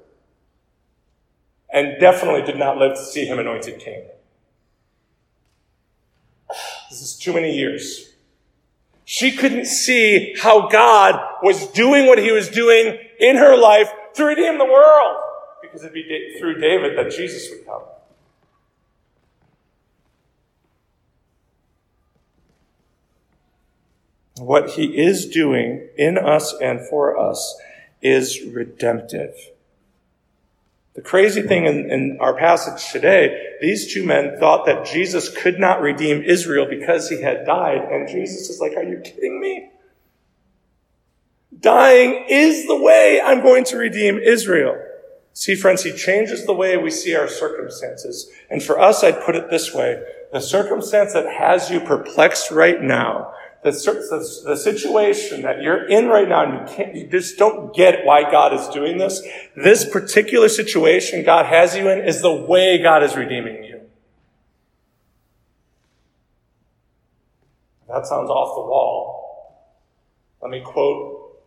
and 1.71 1.99
definitely 1.99 2.43
did 2.43 2.57
not 2.57 2.77
live 2.77 2.95
to 2.95 3.03
see 3.03 3.25
him 3.25 3.39
anointed 3.39 3.79
king. 3.79 4.05
This 6.93 7.01
is 7.01 7.15
too 7.15 7.33
many 7.33 7.57
years. 7.57 8.11
She 9.03 9.31
couldn't 9.31 9.65
see 9.65 10.35
how 10.39 10.67
God 10.67 11.19
was 11.41 11.65
doing 11.71 12.05
what 12.05 12.19
he 12.19 12.31
was 12.31 12.49
doing 12.49 12.99
in 13.19 13.35
her 13.35 13.57
life 13.57 13.89
to 14.13 14.25
redeem 14.25 14.59
the 14.59 14.65
world 14.65 15.17
because 15.59 15.81
it'd 15.81 15.95
be 15.95 16.35
through 16.39 16.59
David 16.59 16.95
that 16.95 17.09
Jesus 17.09 17.49
would 17.49 17.65
come. 17.65 17.81
What 24.37 24.69
he 24.69 24.95
is 24.95 25.25
doing 25.25 25.89
in 25.97 26.19
us 26.19 26.53
and 26.61 26.79
for 26.79 27.17
us 27.17 27.59
is 28.03 28.39
redemptive. 28.43 29.33
The 30.95 31.01
crazy 31.01 31.41
thing 31.41 31.65
in, 31.65 31.89
in, 31.89 32.17
our 32.19 32.35
passage 32.35 32.91
today, 32.91 33.55
these 33.61 33.91
two 33.91 34.05
men 34.05 34.37
thought 34.39 34.67
that 34.67 34.85
Jesus 34.85 35.35
could 35.35 35.59
not 35.59 35.81
redeem 35.81 36.21
Israel 36.21 36.67
because 36.69 37.09
he 37.09 37.21
had 37.21 37.45
died. 37.45 37.81
And 37.91 38.07
Jesus 38.07 38.49
is 38.49 38.59
like, 38.59 38.77
are 38.77 38.83
you 38.83 38.99
kidding 38.99 39.41
me? 39.41 39.71
Dying 41.59 42.25
is 42.29 42.67
the 42.67 42.75
way 42.75 43.21
I'm 43.23 43.41
going 43.41 43.63
to 43.65 43.77
redeem 43.77 44.19
Israel. 44.19 44.75
See, 45.33 45.55
friends, 45.55 45.83
he 45.83 45.93
changes 45.93 46.45
the 46.45 46.53
way 46.53 46.77
we 46.77 46.91
see 46.91 47.15
our 47.15 47.27
circumstances. 47.27 48.29
And 48.51 48.61
for 48.61 48.79
us, 48.79 49.03
I'd 49.03 49.23
put 49.23 49.35
it 49.35 49.49
this 49.49 49.73
way. 49.73 50.03
The 50.31 50.41
circumstance 50.41 51.13
that 51.13 51.27
has 51.27 51.71
you 51.71 51.79
perplexed 51.79 52.51
right 52.51 52.79
now 52.79 53.33
the, 53.63 53.71
the, 53.71 54.49
the, 54.49 54.55
situation 54.57 55.41
that 55.43 55.61
you're 55.61 55.87
in 55.87 56.07
right 56.07 56.27
now 56.27 56.43
and 56.43 56.69
you 56.69 56.75
can't, 56.75 56.95
you 56.95 57.07
just 57.07 57.37
don't 57.37 57.73
get 57.73 58.05
why 58.05 58.29
God 58.29 58.53
is 58.53 58.67
doing 58.69 58.97
this. 58.97 59.21
This 59.55 59.89
particular 59.89 60.49
situation 60.49 61.23
God 61.23 61.45
has 61.45 61.75
you 61.75 61.89
in 61.89 61.99
is 61.99 62.21
the 62.21 62.33
way 62.33 62.81
God 62.81 63.03
is 63.03 63.15
redeeming 63.15 63.63
you. 63.63 63.81
That 67.87 68.05
sounds 68.07 68.29
off 68.29 68.55
the 68.55 68.61
wall. 68.61 69.13
Let 70.41 70.51
me 70.51 70.61
quote 70.61 71.39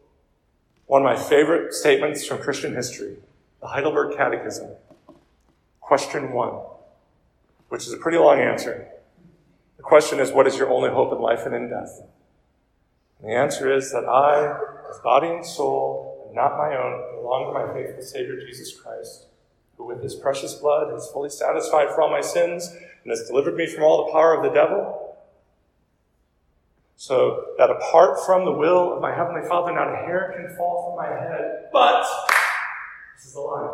One 0.86 1.02
of 1.02 1.04
my 1.04 1.16
favorite 1.16 1.74
statements 1.74 2.24
from 2.24 2.38
Christian 2.38 2.74
history, 2.74 3.16
the 3.60 3.66
Heidelberg 3.66 4.16
Catechism. 4.16 4.70
Question 5.80 6.32
one, 6.32 6.60
which 7.68 7.86
is 7.86 7.92
a 7.92 7.96
pretty 7.96 8.18
long 8.18 8.40
answer. 8.40 8.88
Question 9.86 10.18
is, 10.18 10.32
what 10.32 10.48
is 10.48 10.58
your 10.58 10.68
only 10.68 10.90
hope 10.90 11.12
in 11.12 11.20
life 11.20 11.46
and 11.46 11.54
in 11.54 11.70
death? 11.70 12.02
And 13.20 13.30
the 13.30 13.36
answer 13.36 13.72
is 13.72 13.92
that 13.92 14.04
I, 14.04 14.58
as 14.90 14.98
body 14.98 15.28
and 15.28 15.46
soul, 15.46 16.24
and 16.26 16.34
not 16.34 16.58
my 16.58 16.76
own, 16.76 17.20
belong 17.20 17.46
to 17.46 17.52
my 17.52 17.72
faithful 17.72 18.02
Savior 18.02 18.36
Jesus 18.44 18.76
Christ, 18.76 19.26
who 19.76 19.86
with 19.86 20.02
his 20.02 20.16
precious 20.16 20.54
blood 20.54 20.92
has 20.92 21.08
fully 21.12 21.30
satisfied 21.30 21.90
for 21.90 22.02
all 22.02 22.10
my 22.10 22.20
sins 22.20 22.66
and 22.66 23.10
has 23.10 23.28
delivered 23.28 23.54
me 23.54 23.68
from 23.68 23.84
all 23.84 24.06
the 24.06 24.12
power 24.12 24.34
of 24.34 24.42
the 24.42 24.50
devil. 24.50 25.16
So 26.96 27.44
that 27.56 27.70
apart 27.70 28.18
from 28.26 28.44
the 28.44 28.50
will 28.50 28.92
of 28.92 29.00
my 29.00 29.14
Heavenly 29.14 29.46
Father, 29.48 29.72
not 29.72 29.92
a 29.92 30.04
hair 30.04 30.34
can 30.36 30.56
fall 30.56 30.90
from 30.90 30.96
my 30.96 31.16
head. 31.16 31.68
But, 31.72 32.04
this 33.16 33.26
is 33.26 33.34
the 33.34 33.40
line, 33.40 33.70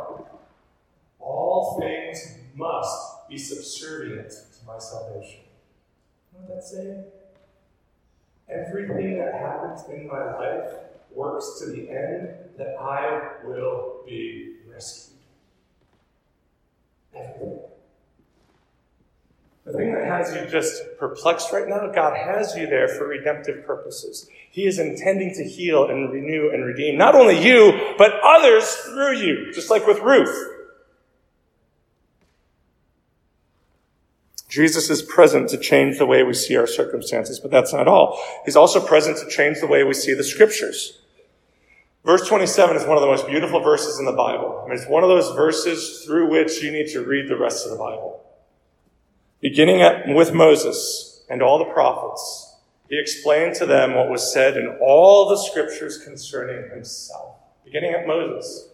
all 1.20 1.80
things 1.80 2.36
must 2.54 3.28
be 3.30 3.38
subservient 3.38 4.28
to 4.28 4.66
my 4.66 4.78
salvation. 4.78 5.41
What 6.32 6.48
that's 6.48 6.70
saying? 6.72 7.04
Everything 8.48 9.18
that 9.18 9.34
happens 9.34 9.82
in 9.88 10.06
my 10.06 10.34
life 10.34 10.72
works 11.14 11.58
to 11.60 11.66
the 11.66 11.90
end 11.90 12.28
that 12.58 12.76
I 12.80 13.44
will 13.44 14.02
be 14.06 14.56
rescued. 14.70 15.18
Everything. 17.14 17.58
The 19.64 19.72
thing 19.74 19.94
that 19.94 20.04
has 20.04 20.34
you 20.34 20.44
just 20.50 20.82
perplexed 20.98 21.52
right 21.52 21.68
now, 21.68 21.86
God 21.92 22.16
has 22.16 22.56
you 22.56 22.66
there 22.66 22.88
for 22.88 23.06
redemptive 23.06 23.64
purposes. 23.64 24.28
He 24.50 24.66
is 24.66 24.80
intending 24.80 25.32
to 25.34 25.44
heal 25.44 25.88
and 25.88 26.12
renew 26.12 26.50
and 26.50 26.64
redeem 26.64 26.98
not 26.98 27.14
only 27.14 27.40
you, 27.42 27.94
but 27.96 28.12
others 28.24 28.68
through 28.86 29.18
you, 29.18 29.52
just 29.52 29.70
like 29.70 29.86
with 29.86 30.00
Ruth. 30.00 30.61
Jesus 34.52 34.90
is 34.90 35.00
present 35.00 35.48
to 35.48 35.56
change 35.56 35.96
the 35.96 36.04
way 36.04 36.22
we 36.22 36.34
see 36.34 36.58
our 36.58 36.66
circumstances, 36.66 37.40
but 37.40 37.50
that's 37.50 37.72
not 37.72 37.88
all. 37.88 38.22
He's 38.44 38.54
also 38.54 38.86
present 38.86 39.16
to 39.16 39.28
change 39.30 39.60
the 39.60 39.66
way 39.66 39.82
we 39.82 39.94
see 39.94 40.12
the 40.12 40.22
scriptures. 40.22 41.00
Verse 42.04 42.28
27 42.28 42.76
is 42.76 42.84
one 42.84 42.98
of 42.98 43.00
the 43.00 43.06
most 43.06 43.26
beautiful 43.26 43.60
verses 43.60 43.98
in 43.98 44.04
the 44.04 44.12
Bible. 44.12 44.60
I 44.62 44.68
mean, 44.68 44.76
it's 44.76 44.86
one 44.86 45.02
of 45.02 45.08
those 45.08 45.34
verses 45.34 46.04
through 46.04 46.28
which 46.28 46.62
you 46.62 46.70
need 46.70 46.88
to 46.88 47.00
read 47.00 47.30
the 47.30 47.38
rest 47.38 47.64
of 47.64 47.72
the 47.72 47.78
Bible. 47.78 48.22
Beginning 49.40 49.80
at, 49.80 50.06
with 50.08 50.34
Moses 50.34 51.24
and 51.30 51.40
all 51.40 51.58
the 51.58 51.72
prophets, 51.72 52.56
he 52.90 53.00
explained 53.00 53.54
to 53.54 53.64
them 53.64 53.94
what 53.94 54.10
was 54.10 54.34
said 54.34 54.58
in 54.58 54.76
all 54.82 55.30
the 55.30 55.38
scriptures 55.38 55.96
concerning 55.96 56.68
himself. 56.68 57.36
Beginning 57.64 57.94
at 57.94 58.06
Moses. 58.06 58.68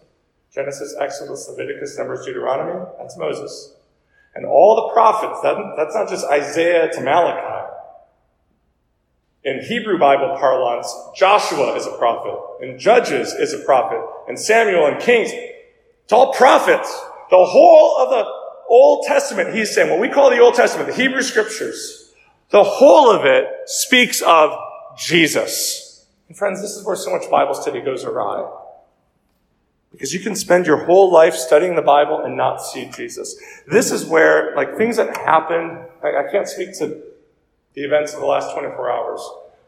Genesis, 0.53 0.93
Exodus, 0.99 1.47
Leviticus, 1.47 1.97
Numbers, 1.97 2.25
Deuteronomy, 2.25 2.85
that's 2.97 3.15
Moses. 3.15 3.75
And 4.35 4.45
all 4.45 4.87
the 4.87 4.93
prophets, 4.93 5.41
that, 5.41 5.57
that's 5.75 5.95
not 5.95 6.09
just 6.09 6.25
Isaiah 6.27 6.89
to 6.93 7.01
Malachi. 7.01 7.73
In 9.43 9.63
Hebrew 9.63 9.97
Bible 9.97 10.35
parlance, 10.37 10.93
Joshua 11.15 11.75
is 11.75 11.85
a 11.85 11.91
prophet, 11.97 12.37
and 12.61 12.79
Judges 12.79 13.33
is 13.33 13.53
a 13.53 13.59
prophet, 13.59 14.01
and 14.27 14.37
Samuel 14.37 14.85
and 14.87 15.01
Kings. 15.01 15.31
It's 15.31 16.13
all 16.13 16.33
prophets. 16.33 16.89
The 17.29 17.45
whole 17.45 17.97
of 17.99 18.09
the 18.09 18.25
Old 18.69 19.05
Testament, 19.07 19.55
he's 19.55 19.73
saying, 19.73 19.89
what 19.89 19.99
we 19.99 20.09
call 20.09 20.29
the 20.29 20.39
Old 20.39 20.55
Testament, 20.55 20.89
the 20.89 20.95
Hebrew 20.95 21.21
scriptures, 21.21 22.13
the 22.49 22.63
whole 22.63 23.11
of 23.11 23.25
it 23.25 23.45
speaks 23.65 24.21
of 24.21 24.51
Jesus. 24.97 26.05
And 26.27 26.37
friends, 26.37 26.61
this 26.61 26.71
is 26.71 26.85
where 26.85 26.95
so 26.95 27.11
much 27.11 27.29
Bible 27.29 27.53
study 27.53 27.81
goes 27.81 28.03
awry. 28.03 28.47
Because 29.91 30.13
you 30.13 30.19
can 30.19 30.35
spend 30.35 30.65
your 30.65 30.85
whole 30.85 31.11
life 31.11 31.33
studying 31.33 31.75
the 31.75 31.81
Bible 31.81 32.21
and 32.23 32.37
not 32.37 32.63
see 32.63 32.89
Jesus. 32.89 33.35
This 33.67 33.91
is 33.91 34.05
where, 34.05 34.55
like, 34.55 34.77
things 34.77 34.97
that 34.97 35.17
happen, 35.17 35.79
I, 36.03 36.25
I 36.25 36.31
can't 36.31 36.47
speak 36.47 36.77
to 36.79 37.01
the 37.73 37.81
events 37.83 38.13
of 38.13 38.19
the 38.19 38.25
last 38.25 38.53
24 38.53 38.91
hours. 38.91 39.21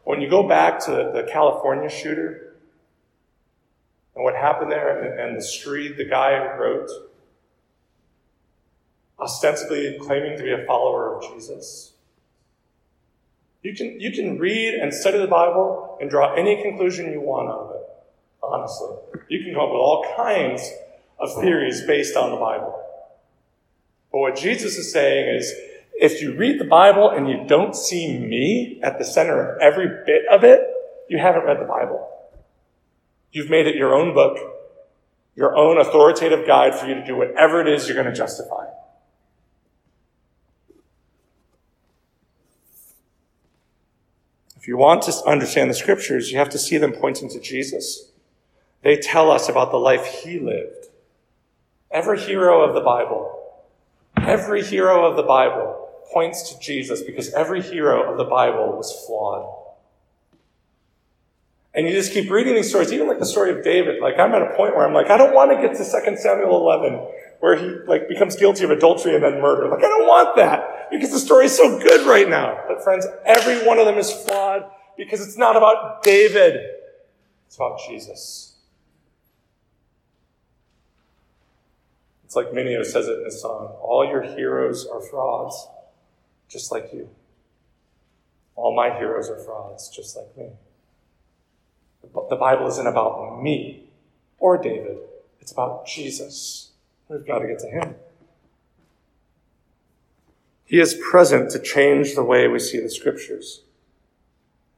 When 0.04 0.20
you 0.20 0.30
go 0.30 0.48
back 0.48 0.78
to 0.86 0.90
the 0.90 1.28
California 1.30 1.88
shooter 1.88 2.54
and 4.14 4.24
what 4.24 4.34
happened 4.34 4.70
there 4.70 5.02
and, 5.02 5.20
and 5.20 5.36
the 5.36 5.42
street 5.42 5.96
the 5.96 6.04
guy 6.04 6.56
wrote, 6.56 6.90
ostensibly 9.18 9.98
claiming 10.00 10.36
to 10.36 10.42
be 10.42 10.52
a 10.52 10.64
follower 10.66 11.16
of 11.16 11.32
Jesus. 11.32 11.92
You 13.62 13.74
can, 13.74 14.00
you 14.00 14.10
can 14.10 14.38
read 14.38 14.74
and 14.74 14.92
study 14.92 15.18
the 15.18 15.28
Bible 15.28 15.96
and 16.00 16.10
draw 16.10 16.34
any 16.34 16.60
conclusion 16.62 17.12
you 17.12 17.20
want 17.20 17.48
out 17.48 17.60
of 17.60 17.70
it 17.76 17.82
honestly. 18.42 18.96
You 19.28 19.41
come 19.52 19.62
up 19.62 19.70
with 19.70 19.80
all 19.80 20.04
kinds 20.16 20.68
of 21.18 21.34
theories 21.40 21.82
based 21.82 22.16
on 22.16 22.30
the 22.30 22.36
Bible. 22.36 22.78
But 24.10 24.18
what 24.18 24.36
Jesus 24.36 24.76
is 24.76 24.92
saying 24.92 25.36
is, 25.36 25.52
if 25.94 26.20
you 26.20 26.34
read 26.34 26.58
the 26.58 26.64
Bible 26.64 27.10
and 27.10 27.28
you 27.28 27.44
don't 27.46 27.76
see 27.76 28.18
me 28.18 28.80
at 28.82 28.98
the 28.98 29.04
center 29.04 29.54
of 29.54 29.60
every 29.60 29.86
bit 30.04 30.22
of 30.30 30.44
it, 30.44 30.60
you 31.08 31.18
haven't 31.18 31.44
read 31.44 31.60
the 31.60 31.64
Bible. 31.64 32.08
You've 33.30 33.50
made 33.50 33.66
it 33.66 33.76
your 33.76 33.94
own 33.94 34.12
book, 34.14 34.38
your 35.34 35.56
own 35.56 35.78
authoritative 35.78 36.46
guide 36.46 36.74
for 36.74 36.86
you 36.86 36.94
to 36.94 37.04
do 37.04 37.16
whatever 37.16 37.60
it 37.60 37.68
is 37.68 37.88
you're 37.88 37.94
going 37.94 38.12
to 38.12 38.14
justify. 38.14 38.66
If 44.56 44.68
you 44.68 44.76
want 44.76 45.02
to 45.02 45.12
understand 45.26 45.70
the 45.70 45.74
scriptures, 45.74 46.30
you 46.30 46.38
have 46.38 46.50
to 46.50 46.58
see 46.58 46.78
them 46.78 46.92
pointing 46.92 47.28
to 47.30 47.40
Jesus. 47.40 48.11
They 48.82 48.96
tell 48.96 49.30
us 49.30 49.48
about 49.48 49.70
the 49.70 49.78
life 49.78 50.04
he 50.06 50.38
lived. 50.38 50.86
Every 51.90 52.18
hero 52.20 52.62
of 52.62 52.74
the 52.74 52.80
Bible, 52.80 53.38
every 54.16 54.64
hero 54.64 55.04
of 55.04 55.16
the 55.16 55.22
Bible 55.22 55.88
points 56.12 56.50
to 56.50 56.58
Jesus 56.58 57.02
because 57.02 57.32
every 57.32 57.62
hero 57.62 58.10
of 58.10 58.18
the 58.18 58.24
Bible 58.24 58.76
was 58.76 58.92
flawed. 59.06 59.58
And 61.74 61.86
you 61.86 61.92
just 61.92 62.12
keep 62.12 62.30
reading 62.30 62.54
these 62.54 62.68
stories, 62.68 62.92
even 62.92 63.08
like 63.08 63.18
the 63.18 63.26
story 63.26 63.50
of 63.50 63.64
David. 63.64 64.02
Like 64.02 64.18
I'm 64.18 64.32
at 64.34 64.42
a 64.42 64.54
point 64.56 64.76
where 64.76 64.86
I'm 64.86 64.92
like, 64.92 65.10
I 65.10 65.16
don't 65.16 65.34
want 65.34 65.52
to 65.52 65.56
get 65.56 65.76
to 65.76 65.84
2 65.84 66.16
Samuel 66.16 66.56
11 66.56 67.06
where 67.40 67.56
he 67.56 67.66
like 67.88 68.08
becomes 68.08 68.36
guilty 68.36 68.62
of 68.62 68.70
adultery 68.70 69.14
and 69.14 69.24
then 69.24 69.40
murder. 69.40 69.68
Like 69.68 69.80
I 69.80 69.88
don't 69.88 70.06
want 70.06 70.36
that 70.36 70.90
because 70.90 71.10
the 71.10 71.18
story 71.18 71.46
is 71.46 71.56
so 71.56 71.78
good 71.78 72.06
right 72.06 72.28
now. 72.28 72.62
But 72.68 72.84
friends, 72.84 73.06
every 73.24 73.66
one 73.66 73.78
of 73.78 73.86
them 73.86 73.98
is 73.98 74.12
flawed 74.12 74.70
because 74.96 75.26
it's 75.26 75.36
not 75.36 75.56
about 75.56 76.02
David. 76.02 76.60
It's 77.46 77.56
about 77.56 77.80
Jesus. 77.88 78.51
It's 82.32 82.36
like 82.38 82.52
Minio 82.52 82.82
says 82.82 83.08
it 83.08 83.18
in 83.18 83.24
his 83.26 83.42
song 83.42 83.76
All 83.82 84.06
your 84.06 84.22
heroes 84.22 84.86
are 84.86 85.02
frauds, 85.02 85.68
just 86.48 86.72
like 86.72 86.88
you. 86.90 87.10
All 88.56 88.74
my 88.74 88.88
heroes 88.96 89.28
are 89.28 89.36
frauds, 89.36 89.90
just 89.90 90.16
like 90.16 90.34
me. 90.34 90.48
The 92.30 92.36
Bible 92.36 92.68
isn't 92.68 92.86
about 92.86 93.42
me 93.42 93.90
or 94.38 94.56
David, 94.56 94.96
it's 95.42 95.52
about 95.52 95.86
Jesus. 95.86 96.70
We've 97.06 97.26
got 97.26 97.40
to 97.40 97.48
get 97.48 97.58
to 97.58 97.68
him. 97.68 97.96
He 100.64 100.80
is 100.80 100.98
present 101.10 101.50
to 101.50 101.58
change 101.58 102.14
the 102.14 102.24
way 102.24 102.48
we 102.48 102.60
see 102.60 102.80
the 102.80 102.88
scriptures. 102.88 103.60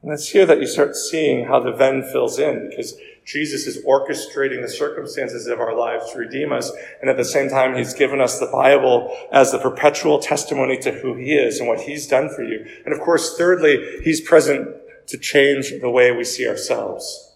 And 0.05 0.13
it's 0.13 0.29
here 0.29 0.45
that 0.45 0.61
you 0.61 0.67
start 0.67 0.95
seeing 0.95 1.47
how 1.47 1.61
the 1.61 1.73
Venn 1.73 2.03
fills 2.03 2.39
in, 2.39 2.69
because 2.69 2.95
Jesus 3.25 3.67
is 3.67 3.83
orchestrating 3.87 4.61
the 4.61 4.69
circumstances 4.69 5.47
of 5.47 5.61
our 5.61 5.75
lives 5.75 6.13
to 6.13 6.19
redeem 6.19 6.53
us. 6.53 6.71
And 7.01 7.09
at 7.09 7.17
the 7.17 7.25
same 7.25 7.49
time, 7.49 7.75
he's 7.75 7.95
given 7.95 8.21
us 8.21 8.39
the 8.39 8.51
Bible 8.53 9.17
as 9.33 9.51
the 9.51 9.59
perpetual 9.59 10.19
testimony 10.19 10.77
to 10.81 10.93
who 10.93 11.15
he 11.15 11.33
is 11.33 11.59
and 11.59 11.67
what 11.67 11.81
he's 11.81 12.07
done 12.07 12.29
for 12.29 12.43
you. 12.43 12.67
And 12.85 12.93
of 12.93 13.01
course, 13.01 13.39
thirdly, 13.39 14.01
he's 14.03 14.21
present 14.21 14.77
to 15.07 15.17
change 15.17 15.73
the 15.81 15.89
way 15.89 16.13
we 16.13 16.25
see 16.25 16.47
ourselves. 16.47 17.33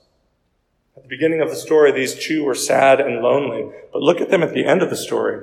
At 0.95 1.05
the 1.05 1.09
beginning 1.09 1.41
of 1.41 1.49
the 1.49 1.57
story, 1.57 1.91
these 1.91 2.23
two 2.23 2.45
were 2.45 2.55
sad 2.55 3.01
and 3.01 3.23
lonely. 3.23 3.73
But 3.95 4.03
look 4.03 4.21
at 4.21 4.29
them 4.29 4.43
at 4.43 4.53
the 4.53 4.67
end 4.67 4.83
of 4.83 4.91
the 4.91 4.97
story. 4.97 5.41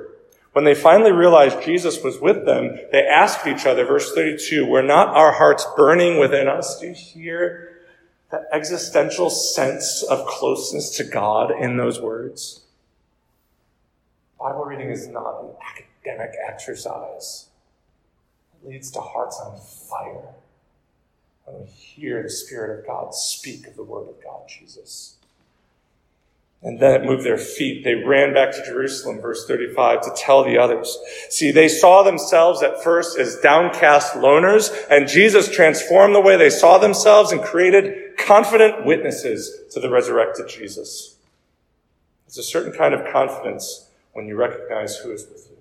When 0.56 0.64
they 0.64 0.74
finally 0.74 1.12
realized 1.12 1.62
Jesus 1.62 2.02
was 2.02 2.18
with 2.18 2.46
them, 2.46 2.78
they 2.90 3.06
asked 3.06 3.46
each 3.46 3.66
other, 3.66 3.84
verse 3.84 4.14
32, 4.14 4.64
were 4.64 4.82
not 4.82 5.08
our 5.08 5.32
hearts 5.32 5.66
burning 5.76 6.18
within 6.18 6.48
us? 6.48 6.80
Do 6.80 6.86
you 6.86 6.94
hear 6.94 7.76
that 8.30 8.46
existential 8.52 9.28
sense 9.28 10.02
of 10.02 10.26
closeness 10.26 10.96
to 10.96 11.04
God 11.04 11.50
in 11.50 11.76
those 11.76 12.00
words. 12.00 12.62
Bible 14.40 14.64
reading 14.64 14.88
is 14.88 15.06
not 15.08 15.42
an 15.42 15.50
academic 15.76 16.30
exercise. 16.48 17.48
It 18.54 18.66
leads 18.66 18.90
to 18.92 19.00
hearts 19.00 19.38
on 19.44 19.60
fire 19.60 20.34
when 21.44 21.60
we 21.60 21.66
hear 21.66 22.22
the 22.22 22.30
Spirit 22.30 22.78
of 22.78 22.86
God 22.86 23.14
speak 23.14 23.66
of 23.66 23.76
the 23.76 23.84
Word 23.84 24.08
of 24.08 24.24
God, 24.24 24.48
Jesus. 24.48 25.15
And 26.62 26.80
then 26.80 27.00
it 27.00 27.06
moved 27.06 27.24
their 27.24 27.38
feet. 27.38 27.84
They 27.84 27.94
ran 27.94 28.34
back 28.34 28.52
to 28.52 28.64
Jerusalem, 28.64 29.20
verse 29.20 29.46
35, 29.46 30.00
to 30.02 30.10
tell 30.16 30.42
the 30.42 30.58
others. 30.58 30.98
See, 31.28 31.52
they 31.52 31.68
saw 31.68 32.02
themselves 32.02 32.62
at 32.62 32.82
first 32.82 33.18
as 33.18 33.38
downcast 33.40 34.14
loners, 34.14 34.74
and 34.90 35.06
Jesus 35.06 35.50
transformed 35.50 36.14
the 36.14 36.20
way 36.20 36.36
they 36.36 36.50
saw 36.50 36.78
themselves 36.78 37.30
and 37.30 37.42
created 37.42 38.16
confident 38.16 38.84
witnesses 38.84 39.54
to 39.72 39.80
the 39.80 39.90
resurrected 39.90 40.48
Jesus. 40.48 41.16
There's 42.26 42.38
a 42.38 42.42
certain 42.42 42.72
kind 42.72 42.94
of 42.94 43.12
confidence 43.12 43.88
when 44.12 44.26
you 44.26 44.34
recognize 44.34 44.96
who 44.96 45.12
is 45.12 45.26
with 45.28 45.48
you. 45.50 45.56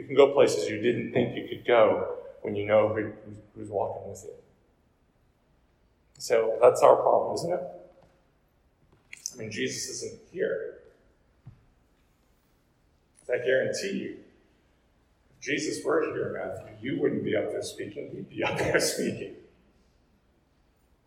You 0.00 0.06
can 0.06 0.14
go 0.14 0.32
places 0.32 0.68
you 0.68 0.80
didn't 0.80 1.12
think 1.12 1.36
you 1.36 1.48
could 1.48 1.66
go 1.66 2.16
when 2.42 2.56
you 2.56 2.66
know 2.66 2.88
who, 2.88 3.12
who's 3.54 3.70
walking 3.70 4.10
with 4.10 4.24
you. 4.24 4.32
So 6.18 6.58
that's 6.60 6.82
our 6.82 6.96
problem, 6.96 7.34
isn't 7.34 7.52
it? 7.52 7.79
I 9.34 9.38
mean, 9.38 9.50
Jesus 9.50 9.88
isn't 9.88 10.20
here. 10.32 10.80
I 13.32 13.38
guarantee 13.38 13.92
you, 13.92 14.16
if 15.30 15.40
Jesus 15.40 15.84
were 15.84 16.02
here, 16.02 16.32
Matthew, 16.32 16.74
you 16.80 17.00
wouldn't 17.00 17.24
be 17.24 17.36
up 17.36 17.50
there 17.50 17.62
speaking, 17.62 18.10
he'd 18.12 18.28
be 18.28 18.42
up 18.42 18.58
there 18.58 18.80
speaking. 18.80 19.34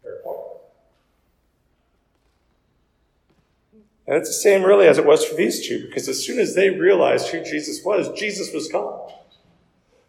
Fair 0.01 0.19
point. 0.23 0.39
And 4.07 4.17
it's 4.17 4.29
the 4.29 4.33
same, 4.33 4.63
really, 4.63 4.87
as 4.87 4.97
it 4.97 5.05
was 5.05 5.25
for 5.25 5.35
these 5.35 5.67
two, 5.67 5.85
because 5.87 6.07
as 6.07 6.25
soon 6.25 6.39
as 6.39 6.55
they 6.55 6.69
realized 6.69 7.29
who 7.29 7.43
Jesus 7.43 7.83
was, 7.83 8.09
Jesus 8.19 8.53
was 8.53 8.69
gone. 8.69 9.11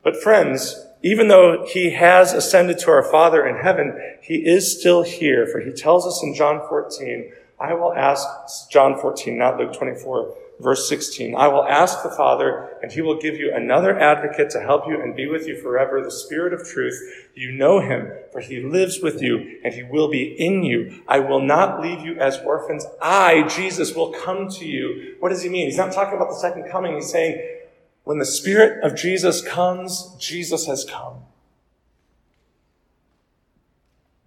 But, 0.03 0.20
friends, 0.20 0.85
even 1.03 1.29
though 1.29 1.66
he 1.68 1.90
has 1.90 2.33
ascended 2.33 2.79
to 2.81 2.90
our 2.90 3.05
Father 3.05 3.46
in 3.46 3.57
heaven, 3.57 4.16
he 4.20 4.46
is 4.46 4.79
still 4.79 5.03
here, 5.03 5.46
for 5.46 5.61
he 5.61 5.72
tells 5.72 6.07
us 6.07 6.22
in 6.22 6.35
John 6.35 6.61
14, 6.68 7.33
I 7.64 7.72
will 7.72 7.94
ask, 7.94 8.27
John 8.70 8.98
14, 8.98 9.38
not 9.38 9.57
Luke 9.57 9.72
24, 9.72 10.37
verse 10.61 10.87
16, 10.87 11.35
I 11.35 11.48
will 11.48 11.64
ask 11.64 12.03
the 12.03 12.11
Father, 12.11 12.77
and 12.83 12.92
he 12.92 13.00
will 13.00 13.18
give 13.18 13.37
you 13.37 13.53
another 13.55 13.98
advocate 13.98 14.50
to 14.50 14.61
help 14.61 14.87
you 14.87 15.00
and 15.00 15.16
be 15.16 15.27
with 15.27 15.48
you 15.48 15.57
forever, 15.57 16.03
the 16.03 16.11
Spirit 16.11 16.53
of 16.53 16.68
truth. 16.68 16.94
You 17.35 17.53
know 17.53 17.81
him, 17.81 18.12
for 18.33 18.40
he 18.40 18.61
lives 18.61 19.00
with 19.00 19.22
you, 19.22 19.61
and 19.64 19.72
he 19.72 19.83
will 19.83 20.11
be 20.11 20.24
in 20.38 20.62
you. 20.62 21.03
I 21.09 21.20
will 21.20 21.40
not 21.40 21.81
leave 21.81 22.00
you 22.00 22.18
as 22.18 22.38
orphans. 22.38 22.85
I, 23.00 23.48
Jesus, 23.48 23.94
will 23.94 24.12
come 24.12 24.48
to 24.50 24.66
you. 24.66 25.16
What 25.20 25.31
does 25.31 25.42
he 25.42 25.48
mean? 25.48 25.66
He's 25.66 25.79
not 25.79 25.92
talking 25.92 26.16
about 26.16 26.29
the 26.29 26.38
second 26.38 26.70
coming. 26.70 26.94
He's 26.94 27.11
saying, 27.11 27.61
when 28.05 28.18
the 28.18 28.27
Spirit 28.27 28.85
of 28.85 28.94
Jesus 28.94 29.40
comes, 29.40 30.14
Jesus 30.20 30.66
has 30.66 30.85
come. 30.85 31.22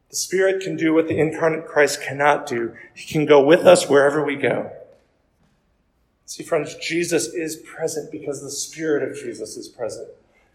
The 0.09 0.15
Spirit 0.15 0.63
can 0.63 0.77
do 0.77 0.93
what 0.93 1.07
the 1.07 1.19
incarnate 1.19 1.67
Christ 1.67 2.01
cannot 2.01 2.45
do. 2.45 2.75
He 2.93 3.11
can 3.11 3.25
go 3.25 3.43
with 3.43 3.65
us 3.65 3.89
wherever 3.89 4.23
we 4.23 4.35
go. 4.35 4.71
See, 6.25 6.43
friends, 6.43 6.75
Jesus 6.75 7.27
is 7.27 7.57
present 7.57 8.11
because 8.11 8.41
the 8.41 8.51
Spirit 8.51 9.09
of 9.09 9.17
Jesus 9.17 9.57
is 9.57 9.67
present. 9.67 10.07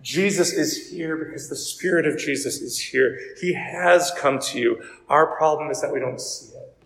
Jesus 0.02 0.52
is 0.52 0.90
here 0.90 1.16
because 1.16 1.48
the 1.48 1.56
Spirit 1.56 2.06
of 2.06 2.18
Jesus 2.18 2.60
is 2.60 2.78
here. 2.78 3.18
He 3.40 3.52
has 3.52 4.12
come 4.18 4.38
to 4.40 4.58
you. 4.58 4.82
Our 5.08 5.36
problem 5.36 5.70
is 5.70 5.80
that 5.80 5.92
we 5.92 6.00
don't 6.00 6.20
see 6.20 6.54
it. 6.54 6.76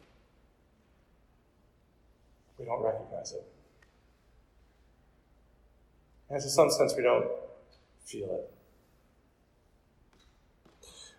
We 2.59 2.65
don't 2.65 2.83
recognize 2.83 3.33
it. 3.33 3.47
And 6.29 6.43
in 6.43 6.49
some 6.49 6.71
sense, 6.71 6.95
we 6.97 7.03
don't 7.03 7.27
feel 8.05 8.31
it. 8.35 8.56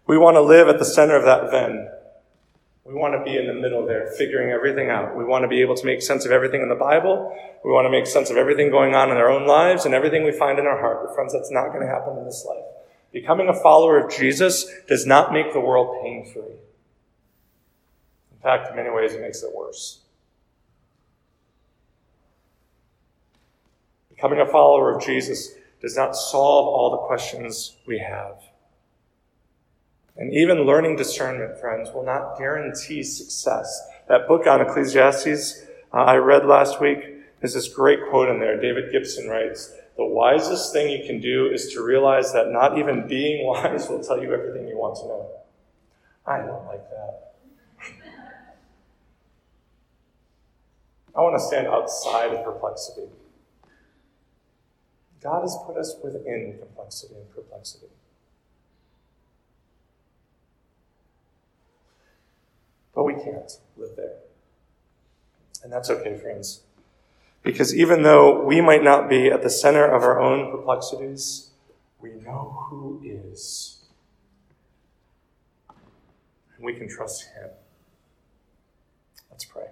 We 0.08 0.18
want 0.18 0.36
to 0.36 0.42
live 0.42 0.70
at 0.70 0.80
the 0.80 0.86
center 0.86 1.18
of 1.18 1.26
that 1.26 1.52
Venn. 1.52 1.90
We 2.86 2.94
want 2.94 3.14
to 3.14 3.24
be 3.30 3.38
in 3.38 3.48
the 3.48 3.54
middle 3.54 3.86
there, 3.86 4.10
figuring 4.18 4.52
everything 4.52 4.90
out. 4.90 5.18
We 5.18 5.26
want 5.26 5.44
to 5.44 5.50
be 5.50 5.60
able 5.60 5.76
to 5.76 5.86
make 5.86 6.02
sense 6.02 6.26
of 6.26 6.32
everything 6.32 6.62
in 6.62 6.70
the 6.70 6.76
Bible. 6.76 7.38
We 7.66 7.72
want 7.72 7.86
to 7.86 7.90
make 7.90 8.08
sense 8.08 8.30
of 8.30 8.38
everything 8.38 8.72
going 8.72 8.96
on 8.96 9.12
in 9.12 9.18
our 9.18 9.30
own 9.30 9.46
lives 9.46 9.84
and 9.86 9.94
everything 9.94 10.24
we 10.24 10.32
find 10.32 10.58
in 10.58 10.66
our 10.66 10.80
heart. 10.80 11.06
But 11.06 11.14
friends, 11.14 11.34
that's 11.34 11.52
not 11.52 11.74
going 11.74 11.82
to 11.82 11.88
happen 11.88 12.18
in 12.18 12.24
this 12.24 12.46
life. 12.48 12.64
Becoming 13.12 13.50
a 13.50 13.54
follower 13.54 14.00
of 14.00 14.10
Jesus 14.10 14.72
does 14.88 15.06
not 15.06 15.34
make 15.34 15.52
the 15.52 15.60
world 15.60 16.02
pain 16.02 16.26
free. 16.32 16.56
In 18.32 18.40
fact, 18.42 18.70
in 18.70 18.78
many 18.78 18.90
ways, 18.90 19.14
it 19.14 19.22
makes 19.22 19.44
it 19.44 19.54
worse. 19.54 20.00
Becoming 24.10 24.40
a 24.40 24.48
follower 24.48 24.96
of 24.96 25.04
Jesus 25.04 25.56
does 25.82 25.98
not 25.98 26.16
solve 26.16 26.68
all 26.68 26.92
the 26.92 27.08
questions 27.08 27.76
we 27.86 28.00
have. 28.00 28.42
And 30.18 30.34
even 30.34 30.66
learning 30.66 30.96
discernment, 30.96 31.60
friends, 31.60 31.90
will 31.94 32.06
not 32.06 32.38
guarantee 32.38 33.04
success. 33.04 33.82
That 34.08 34.28
book 34.28 34.48
on 34.48 34.62
Ecclesiastes 34.62 35.68
uh, 35.94 35.98
I 35.98 36.16
read 36.18 36.46
last 36.46 36.82
week, 36.82 37.00
there's 37.40 37.54
this 37.54 37.70
great 37.70 38.00
quote 38.10 38.30
in 38.30 38.40
there. 38.40 38.60
David 38.60 38.92
Gibson 38.92 39.30
writes, 39.30 39.74
The 39.96 40.06
wisest 40.06 40.74
thing 40.74 40.90
you 40.90 41.06
can 41.06 41.22
do 41.22 41.48
is 41.48 41.72
to 41.74 41.84
realize 41.84 42.34
that 42.34 42.52
not 42.52 42.78
even 42.78 43.08
being 43.08 43.46
wise 43.48 43.88
will 43.88 44.04
tell 44.04 44.22
you 44.22 44.34
everything 44.34 44.68
you 44.68 44.78
want 44.78 44.96
to 44.98 45.04
know. 45.04 45.30
I 46.26 46.40
don't 46.40 46.66
like 46.66 46.90
that. 46.90 47.34
I 51.16 51.22
want 51.22 51.36
to 51.36 51.44
stand 51.44 51.68
outside 51.68 52.34
of 52.34 52.44
perplexity. 52.44 53.08
God 55.24 55.42
has 55.42 55.58
put 55.66 55.78
us 55.78 55.96
within 56.04 56.58
complexity 56.60 57.16
and 57.16 57.34
perplexity. 57.34 57.88
But 62.98 63.04
we 63.04 63.14
can't 63.14 63.52
live 63.78 63.92
there. 63.96 64.16
And 65.64 65.72
that's 65.72 65.92
okay, 65.92 66.18
friends. 66.18 66.62
Because 67.44 67.76
even 67.76 68.02
though 68.02 68.44
we 68.44 68.60
might 68.60 68.84
not 68.84 69.08
be 69.08 69.28
at 69.28 69.44
the 69.44 69.52
center 69.52 69.86
of 69.86 70.02
our 70.02 70.20
own 70.20 70.50
perplexities, 70.50 71.52
we 72.02 72.10
know 72.14 72.58
who 72.60 73.00
is. 73.06 73.86
And 75.70 76.66
we 76.66 76.74
can 76.74 76.90
trust 76.90 77.28
Him. 77.36 77.52
Let's 79.30 79.46
pray. 79.46 79.68